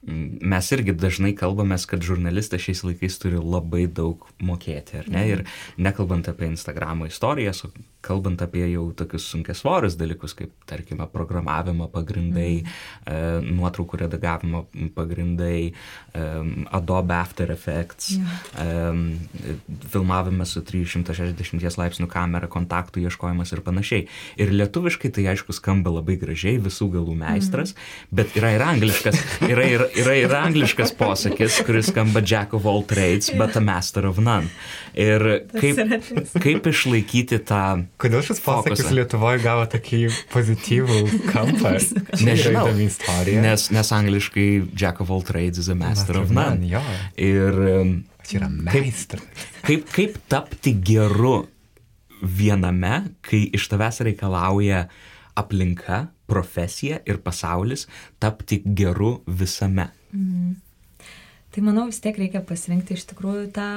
[0.07, 5.21] mm, mes irgi dažnai kalbamės, kad žurnalistas šiais laikais turi labai daug mokėti, ar ne,
[5.21, 5.33] mhm.
[5.36, 7.73] ir nekalbant apie Instagramo istorijas, o
[8.05, 13.49] kalbant apie jau tokius sunkesvorius dalykus, kaip, tarkime, programavimo pagrindai, mm.
[13.57, 16.25] nuotraukų redagavimo pagrindai, e,
[16.75, 18.95] Adobe After Effects, yeah.
[19.93, 24.07] filmavimas su 360 laipsnių kamera, kontaktų ieškojimas ir panašiai.
[24.41, 28.15] Ir lietuviškai tai aišku skamba labai gražiai, visų galų meistras, mm.
[28.21, 32.83] bet yra ir angliškas, yra ir, yra ir angliškas posakis, kuris skamba Jack of all
[32.83, 34.49] trades, but a master of none.
[34.95, 35.81] Ir kaip,
[36.39, 37.63] kaip išlaikyti tą...
[38.01, 38.95] Kodėl šis posakis fokusą?
[38.97, 39.99] Lietuvoje gavo tokį
[40.33, 40.97] pozityvų
[41.33, 41.75] kampą?
[42.27, 42.67] Nežinau.
[43.45, 46.69] Nes, nes angliškai Jack of all trades is a master of Man, none.
[46.73, 46.81] jo.
[47.15, 47.59] Ir
[48.25, 49.23] Čia yra meistras.
[49.63, 51.45] kaip, kaip tapti geru
[52.25, 54.85] viename, kai iš tavęs reikalauja
[55.37, 57.85] aplinka, profesija ir pasaulis,
[58.23, 59.89] tapti geru visame.
[61.55, 63.67] Tai manau vis tiek reikia pasirinkti iš tikrųjų tą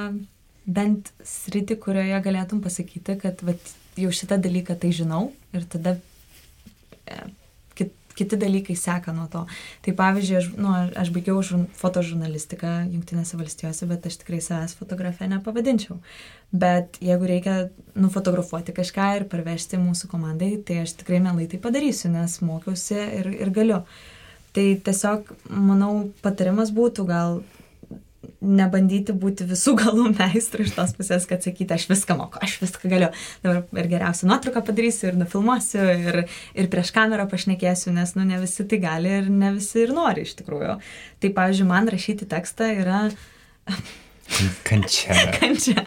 [0.69, 5.95] bent sritį, kurioje galėtum pasakyti, kad vat, jau šitą dalyką tai žinau ir tada
[7.05, 7.17] e,
[7.77, 9.45] kit, kiti dalykai seka nuo to.
[9.85, 10.73] Tai pavyzdžiui, aš, nu,
[11.03, 15.99] aš baigiau žur, fotožurnalistiką Junktinėse valstijose, bet aš tikrai savęs fotografę nepavadinčiau.
[16.51, 17.57] Bet jeigu reikia
[17.99, 23.33] nufotografuoti kažką ir parvežti mūsų komandai, tai aš tikrai mielai tai padarysiu, nes mokiausi ir,
[23.45, 23.83] ir galiu.
[24.55, 27.41] Tai tiesiog, manau, patarimas būtų gal
[28.41, 32.91] nebandyti būti visų galų meistrų iš tos pusės, kad sakyti, aš viską moku, aš viską
[32.91, 33.11] galiu.
[33.45, 36.19] Dabar ir geriausią nuotrauką padarysiu, ir nufilmuosiu, ir,
[36.55, 40.27] ir prieš kamerą pašnekėsiu, nes, nu, ne visi tai gali ir ne visi ir nori
[40.27, 40.77] iš tikrųjų.
[41.23, 43.01] Tai, pavyzdžiui, man rašyti tekstą yra
[44.63, 45.15] Kančia.
[45.39, 45.83] kančia.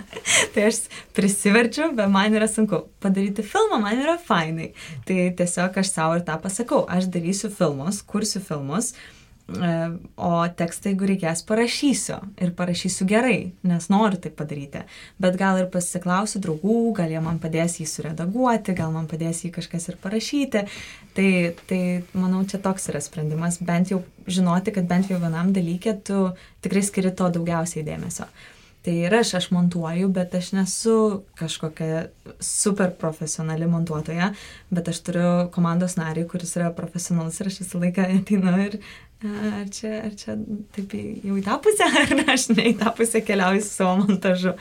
[0.55, 0.83] Tai aš
[1.17, 2.85] prisiverčiu, bet man yra sunku.
[3.03, 4.73] Padaryti filmą man yra fainai.
[5.07, 6.83] Tai tiesiog aš savo ir tą pasakau.
[6.91, 8.93] Aš darysiu filmus, kursiu filmus.
[8.93, 9.22] e,
[9.53, 12.19] O tekstą, jeigu reikės, parašysiu.
[12.41, 14.85] Ir parašysiu gerai, nes noriu tai padaryti.
[15.21, 19.53] Bet gal ir pasiklausiu draugų, gal jie man padės jį suredaguoti, gal man padės jį
[19.59, 20.65] kažkas ir parašyti.
[21.19, 21.29] Tai,
[21.69, 21.83] tai
[22.15, 23.61] manau, čia toks yra sprendimas.
[23.61, 26.25] Bent jau žinoti, kad bent jau vienam dalykė tu
[26.65, 28.31] tikrai skiri to daugiausiai dėmesio.
[28.83, 30.95] Tai ir aš, aš montuoju, bet aš nesu
[31.39, 32.09] kažkokia
[32.43, 34.33] super profesionali montuotoja,
[34.75, 38.81] bet aš turiu komandos narį, kuris yra profesionalus ir aš visą laiką ateinu ir
[39.29, 40.35] ar čia, ar čia
[40.75, 44.55] taip jau į tą pusę, ar aš ne į tą pusę keliauju su savo montažu.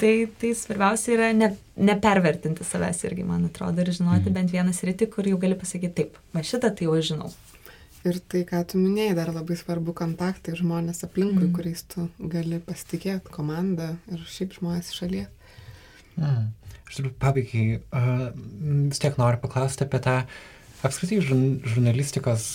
[0.00, 4.36] Tai, tai svarbiausia yra ne, nepervertinti savęs irgi, man atrodo, ir žinoti mm.
[4.38, 7.30] bent vieną sritį, kur jau gali pasakyti taip, va šitą tai jau žinau.
[8.02, 11.52] Ir tai, ką tu minėjai, dar labai svarbu kontaktai žmonės aplinkui, mm.
[11.54, 15.54] kuriais tu gali pasitikėti, komanda ir šiaip žmonės iš šalies.
[16.18, 16.50] Mm.
[16.88, 18.26] Aš turbūt pabaigai uh,
[18.90, 20.18] vis tiek noriu paklausti apie tą
[20.82, 22.50] apskritai žurn žurnalistikos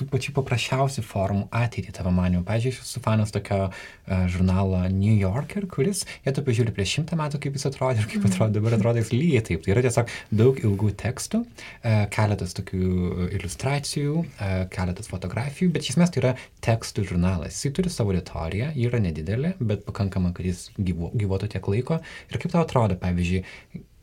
[0.00, 2.42] tų pačių paprasčiausių formų ateitį tavo manimu.
[2.48, 7.18] Pavyzdžiui, aš esu fanas tokio uh, žurnalo New Yorker, kuris, jie tu pažiūri prieš šimtą
[7.20, 9.64] metų, kaip jis atrodė ir kaip atrodo dabar, atrodo jis lygiai taip.
[9.64, 15.94] Tai yra tiesiog daug ilgų tekstų, uh, keletas tokių iliustracijų, uh, keletas fotografijų, bet iš
[15.94, 16.34] esmės tai yra
[16.64, 17.60] tekstų žurnalas.
[17.60, 22.00] Jis turi savo auditoriją, ji yra nedidelė, bet pakankama, kad jis gyvo, gyvuotų tiek laiko.
[22.30, 23.44] Ir kaip tau atrodo, pavyzdžiui,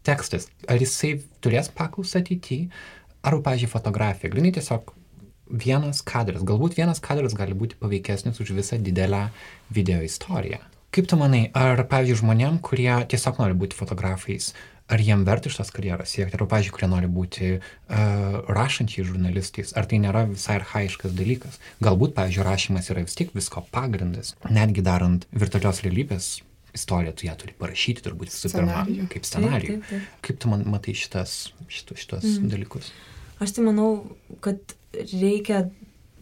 [0.08, 2.70] tekstas, ar jisai turės paklausą ateityje,
[3.28, 4.32] arba, pavyzdžiui, fotografija.
[4.32, 4.94] Grinai tiesiog
[5.50, 9.28] vienas kadras, galbūt vienas kadras gali būti paveikesnis už visą didelę
[9.74, 10.62] video istoriją.
[10.96, 14.54] Kaip tu manai, ar, pavyzdžiui, žmonėm, kurie tiesiog nori būti fotografais,
[14.88, 19.76] ar jiem verta iš tos karjeros siekti, ar, pavyzdžiui, kurie nori būti uh, rašančiai žurnalistais,
[19.78, 21.60] ar tai nėra visai arhaiškas dalykas.
[21.84, 24.34] Galbūt, pavyzdžiui, rašymas yra vis tiek visko pagrindas.
[24.48, 26.32] Netgi darant virtualios realybės
[26.78, 29.78] istoriją, tu ją turi parašyti turbūt visų pirma, kaip scenarijų.
[29.78, 30.26] Taip, taip, taip.
[30.28, 31.38] Kaip tu man matai šitas,
[31.68, 32.50] šitus, šitus mm.
[32.54, 32.92] dalykus?
[33.38, 33.92] Aš tai manau,
[34.42, 35.68] kad reikia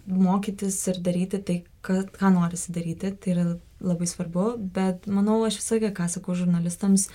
[0.06, 3.46] mokytis ir daryti tai, ką, ką norisi daryti, tai yra
[3.86, 7.10] labai svarbu, bet manau, aš laiką, ką sakau žurnalistams,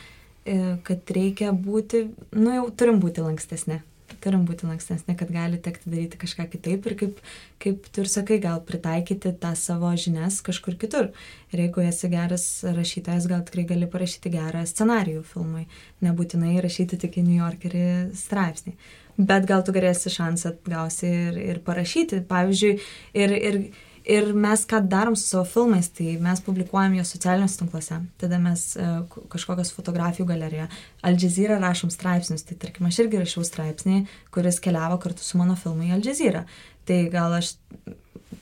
[0.45, 3.83] e, kad reikia būti, nu jau turim būti lankstesni.
[4.21, 7.21] Turim būti lankstesni, kad gali tekti daryti kažką kitaip ir kaip,
[7.63, 11.13] kaip tu ir sakai, gal pritaikyti tą savo žinias kažkur kitur.
[11.55, 15.69] Ir jeigu esi geras rašytojas, gal tikrai gali parašyti gerą scenarijų filmui,
[16.05, 17.87] nebūtinai rašyti tik į New Yorkerį
[18.19, 18.75] straipsnį
[19.27, 22.23] bet gal tu galėsi šansą gausi ir, ir parašyti.
[22.31, 22.73] Pavyzdžiui,
[23.21, 23.59] ir, ir,
[24.17, 28.67] ir mes ką darom su savo filmais, tai mes publikuojam juos socialiniuose tinkluose, tada mes
[28.81, 30.69] uh, kažkokios fotografijų galerijoje.
[31.07, 34.05] Al Jazeera rašom straipsnius, tai tarkim, aš irgi rašiau straipsnį,
[34.35, 36.47] kuris keliavo kartu su mano filmu į Al Jazeera.
[36.89, 37.55] Tai gal aš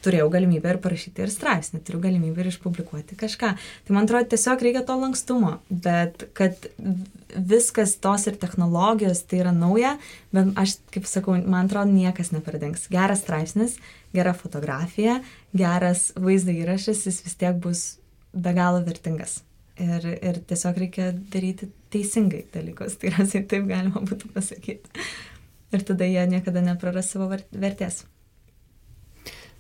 [0.05, 3.53] turėjau galimybę ir parašyti ir straipsnį, turiu galimybę ir išpublikuoti kažką.
[3.87, 6.69] Tai man atrodo, tiesiog reikia to lankstumo, bet kad
[7.35, 9.97] viskas tos ir technologijos tai yra nauja,
[10.35, 12.87] bet aš, kaip sakau, man atrodo, niekas nepradengs.
[12.93, 13.79] Geras straipsnis,
[14.15, 15.21] gera fotografija,
[15.57, 17.87] geras vaizdo įrašas, jis vis tiek bus
[18.33, 19.43] be galo vertingas.
[19.79, 25.07] Ir, ir tiesiog reikia daryti teisingai dalykus, tai yra, taip galima būtų pasakyti.
[25.69, 28.03] Ir tada jie niekada nepraras savo ver- vertės.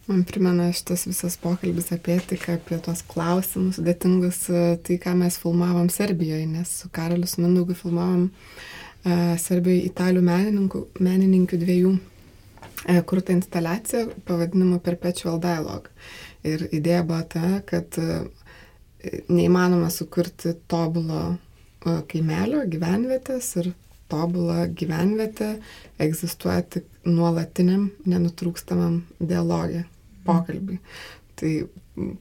[0.08, 5.36] Man primena šitas visas pokalbis apie etiką, apie tos klausimus sudėtingus, e, tai ką mes
[5.40, 12.06] filmavom Serbijoje, nes su Karalius Mindaugu filmavom uh, Serbijoje italių menininkų, menininkių dviejų uh,
[13.04, 15.90] kurtą instaliaciją pavadinimu Perpetual Dialogue.
[16.46, 18.22] Ir idėja buvo ta, kad e,
[19.28, 23.72] neįmanoma sukurti tobulo e, kaimelio, gyvenvietės ir
[24.08, 25.56] tobulą gyvenvietę
[26.00, 29.84] egzistuoja tik nuolatiniam, nenutrūkstamam dialogė,
[30.28, 30.78] pokalbį.
[31.38, 31.52] Tai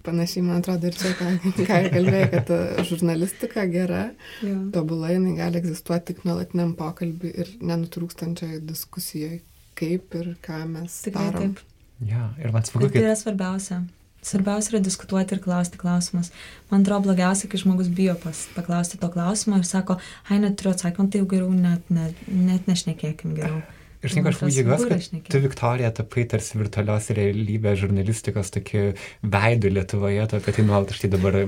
[0.05, 2.51] panašiai, man atrodo, ir čia, ką, ką kalbėjai, kad
[2.85, 4.03] žurnalistika gera,
[4.45, 4.57] ja.
[4.73, 9.41] tobulai, jinai gali egzistuoti tik nuolatiniam pokalbį ir nenutrūkstančioje diskusijoje,
[9.77, 11.53] kaip ir ką mes Tikrai darom.
[11.57, 11.77] Taip.
[12.05, 12.93] Ja, ir man smagu, kad...
[12.93, 13.79] Tai yra svarbiausia.
[14.27, 16.29] Svarbiausia yra diskutuoti ir klausti klausimus.
[16.71, 19.97] Man atrodo blogiausia, kai žmogus bijo pas, paklausti to klausimo ir sako,
[20.27, 23.61] ai, neturiu atsakymą, tai jau geriau net, net, net nešnekėkim geriau.
[24.05, 28.91] Ir žinai, aš džiaugiuosi, kad tu, Viktorija, tapai tarsi virtualios realybės žurnalistikos tokiu
[29.25, 31.47] veidu Lietuvoje, tu apie tai nuolat štai dabar e,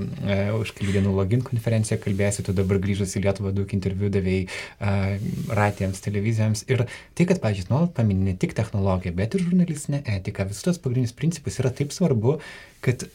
[0.58, 5.22] už kelių dienų login konferenciją kalbėsi, tu dabar grįžus į Lietuvą daug interviu davėjai e,
[5.60, 6.66] ratėms, televizijams.
[6.74, 10.82] Ir tai, kad, pažiūrėjau, nuolat paminė ne tik technologiją, bet ir žurnalistinę etiką, visus tos
[10.82, 12.40] pagrindinius principus yra taip svarbu,
[12.86, 13.06] kad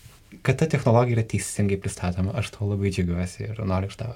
[0.42, 2.32] kad ta technologija yra teisingai pristatoma.
[2.38, 4.14] Aš to labai džiaugiuosi ir noriu tau,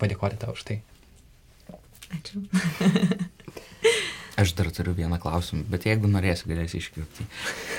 [0.00, 0.80] padėkoti tau už tai.
[2.18, 2.42] Ačiū.
[4.36, 7.24] Aš dar turiu vieną klausimą, bet jeigu norėsi, galėsi iškirpti.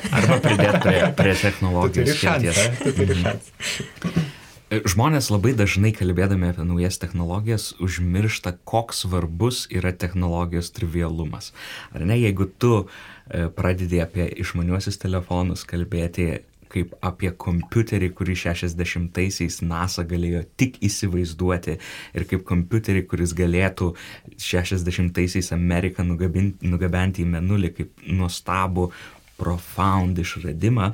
[0.09, 2.63] Arba pridėti prie, prie technologijos skirties.
[2.87, 4.33] Mhm.
[4.67, 11.53] Žmonės labai dažnai kalbėdami apie naujas technologijas užmiršta, koks svarbus yra technologijos trivialumas.
[11.95, 16.41] Ar ne, jeigu tu e, pradedi apie išmaniuosius telefonus kalbėti
[16.71, 21.77] kaip apie kompiuterį, kurį 60-aisiais NASA galėjo tik įsivaizduoti
[22.17, 23.93] ir kaip kompiuterį, kuris galėtų
[24.35, 28.89] 60-aisiais Ameriką nugabenti į menulį kaip nuostabų
[29.37, 30.91] profound išradimą,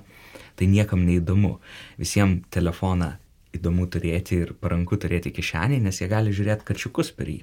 [0.60, 1.58] tai niekam neįdomu.
[2.00, 3.14] Visiems telefoną
[3.54, 7.42] įdomu turėti ir paranku turėti kišenį, nes jie gali žiūrėti kačiukus per jį.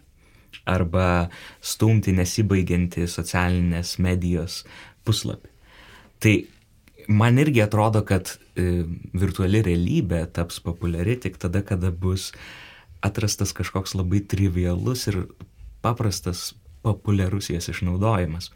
[0.69, 1.31] Arba
[1.63, 4.65] stumti nesibaigianti socialinės medijos
[5.07, 5.51] puslapį.
[6.21, 6.35] Tai
[7.11, 8.85] man irgi atrodo, kad e,
[9.19, 12.31] virtuali realybė taps populiari tik tada, kada bus
[13.05, 15.25] atrastas kažkoks labai trivialus ir
[15.83, 16.53] paprastas
[16.87, 18.51] populiarus jas išnaudojimas.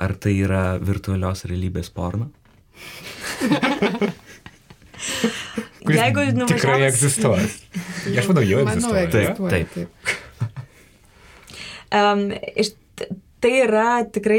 [0.00, 2.30] Ar tai yra virtualios realybės porno?
[5.84, 6.54] Jeigu nuvažiavus...
[6.54, 7.48] Tikrai egzistuoja.
[8.18, 9.02] Aš manau, jau egzistuoja.
[9.04, 9.50] Egzistuoja.
[9.52, 9.90] Taip, taip.
[11.98, 12.24] um,
[12.56, 12.72] iš
[13.44, 14.38] tai yra tikrai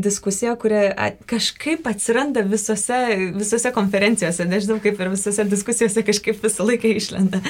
[0.00, 0.88] diskusija, kuri
[1.28, 3.00] kažkaip atsiranda visose,
[3.36, 7.42] visose konferencijose, nežinau, kaip ir visose diskusijose kažkaip visą laiką išlenda.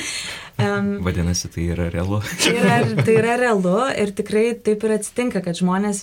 [0.59, 2.19] Um, Vadinasi, tai yra realu.
[2.43, 6.03] tai, yra, tai yra realu ir tikrai taip ir atsitinka, kad žmonės,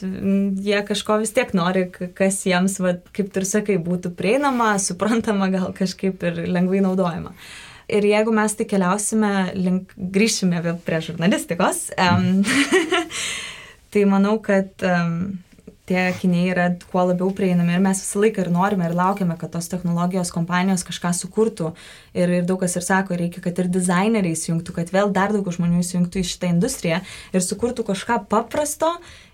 [0.64, 5.76] jie kažko vis tiek nori, kas jiems, va, kaip ir sakai, būtų prieinama, suprantama, gal
[5.76, 7.36] kažkaip ir lengvai naudojama.
[7.92, 12.40] Ir jeigu mes tai keliausime, link, grįšime vėl prie žurnalistikos, um,
[13.94, 15.18] Tai manau, kad um,
[15.86, 19.52] tie akiniai yra kuo labiau prieinami ir mes visą laiką ir norime ir laukiame, kad
[19.54, 21.74] tos technologijos kompanijos kažką sukurtų.
[22.16, 25.54] Ir, ir daug kas ir sako, reikia, kad ir dizaineriai įsijungtų, kad vėl dar daugiau
[25.58, 27.02] žmonių įsijungtų į šitą industriją
[27.36, 28.94] ir sukurtų kažką paprasto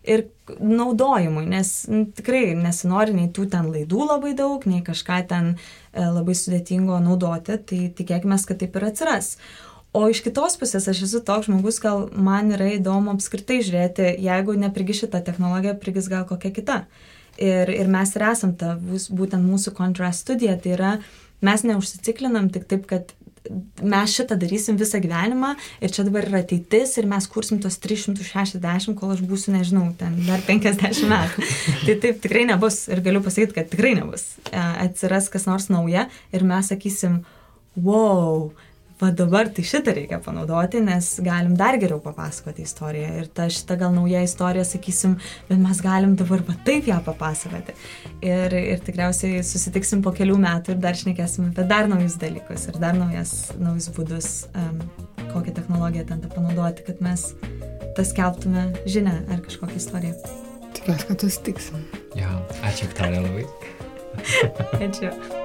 [0.10, 0.26] ir
[0.58, 5.60] naudojimui, nes n, tikrai nesinori nei tų ten laidų labai daug, nei kažką ten e,
[6.02, 9.36] labai sudėtingo naudoti, tai tikėkime, kad taip ir atsiras.
[9.94, 14.54] O iš kitos pusės aš esu toks žmogus, gal man yra įdomu apskritai žiūrėti, jeigu
[14.60, 16.84] neprigi šitą technologiją, prigis gal kokia kita.
[17.40, 20.92] Ir, ir mes ir esam ta, būtent mūsų contrast studija, tai yra
[21.42, 23.16] mes neužsiciklinam tik taip, kad
[23.82, 28.94] mes šitą darysim visą gyvenimą ir čia dabar yra ateitis ir mes kursim tos 360,
[29.00, 31.50] kol aš būsiu, nežinau, ten dar 50 metų.
[31.88, 34.28] tai taip tikrai nebus ir galiu pasakyti, kad tikrai nebus.
[34.54, 37.22] Atsiras kas nors nauja ir mes sakysim,
[37.80, 38.52] wow,
[39.00, 43.12] va dabar tai šitą reikia panaudoti, nes galim dar geriau papasakoti istoriją.
[43.22, 45.16] Ir ta šita gal nauja istorija, sakysim,
[45.50, 47.76] bet mes galim dabar va taip ją papasakoti.
[48.26, 52.82] Ir, ir tikriausiai susitiksim po kelių metų ir dar šnekėsim apie dar naujus dalykus ir
[52.82, 54.84] dar naujas, naujus būdus, um,
[55.32, 57.30] kokią technologiją ten panaudoti, kad mes
[57.98, 60.16] tas kelbtume žinę ar kažkokią istoriją.
[60.76, 61.84] Tikiuosi, kad susitiksim.
[62.20, 63.48] Ja, ačiū, Viktorija, labai.
[64.86, 65.39] ačiū.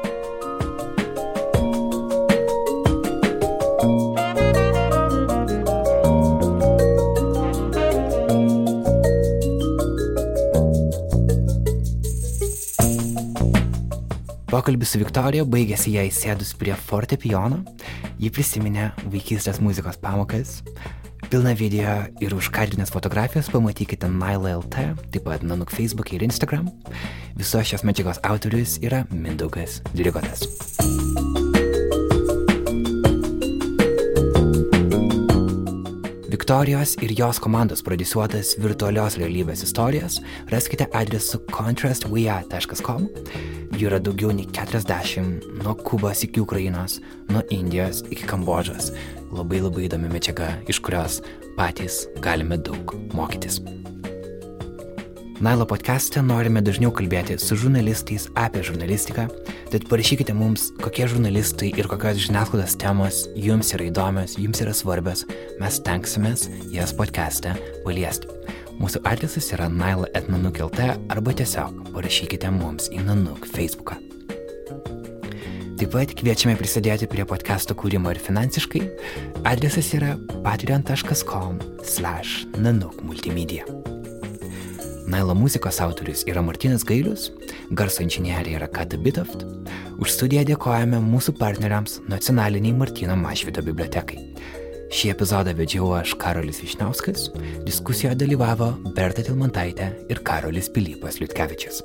[14.65, 17.59] Pokalbis su Viktorija baigėsi jai sėdus prie fortepijono,
[18.17, 20.55] ji prisiminė vaikystės muzikos pamokas.
[21.29, 26.71] Pilną video ir užkardinės fotografijas pamatykite Nile.lt, taip pat Nanuk Facebook ir Instagram.
[27.37, 30.47] Visos šios medžiagos autorius yra Mindaugas Dirigotas.
[36.33, 43.11] Viktorijos ir jos komandos produsuotas virtualios realybės istorijas raskite adresu contrastwe.com
[43.75, 48.93] Jų yra daugiau nei 40, nuo Kubos iki Ukrainos, nuo Indijos iki Kambodžos.
[49.35, 51.17] Labai labai įdomi medžiaga, iš kurios
[51.59, 53.59] patys galime daug mokytis.
[55.43, 59.27] Nailo podcast'e norime dažniau kalbėti su žurnalistais apie žurnalistiką,
[59.73, 65.27] tad parašykite mums, kokie žurnalistai ir kokios žiniasklaidos temos jums yra įdomios, jums yra svarbios,
[65.59, 68.31] mes tenksimės jas podcast'e paliesti.
[68.81, 70.81] Mūsų adresas yra naila.nanuk.lt
[71.13, 73.95] arba tiesiog parašykite mums į Nanuk Facebooką.
[75.75, 78.83] Taip pat kviečiame prisidėti prie podcast'o kūrimo ir finansiškai.
[79.51, 80.11] Adresas yra
[80.47, 83.63] patreon.com/nanuk multimedia.
[85.11, 87.23] Nailo muzikos autorius yra Martinas Gailius,
[87.71, 89.45] garso inžinierė yra Kata Bitoft.
[90.01, 94.19] Už studiją dėkojame mūsų partneriams nacionaliniai Martino Mašvito bibliotekai.
[94.95, 97.25] Šį epizodą vedžiau aš Karolis Višniauskas,
[97.67, 101.81] diskusijoje dalyvavo Berta Tilmantaitė ir Karolis Pilypas Liutkevičius.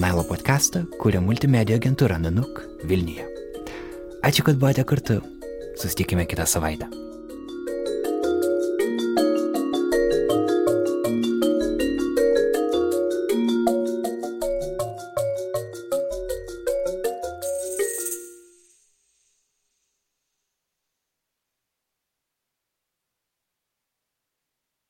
[0.00, 3.28] Nailo podcastą kūrė multimedijų agentūra Nanuk Vilniuje.
[4.24, 5.20] Ačiū, kad buvote kartu.
[5.76, 6.88] Susitikime kitą savaitę.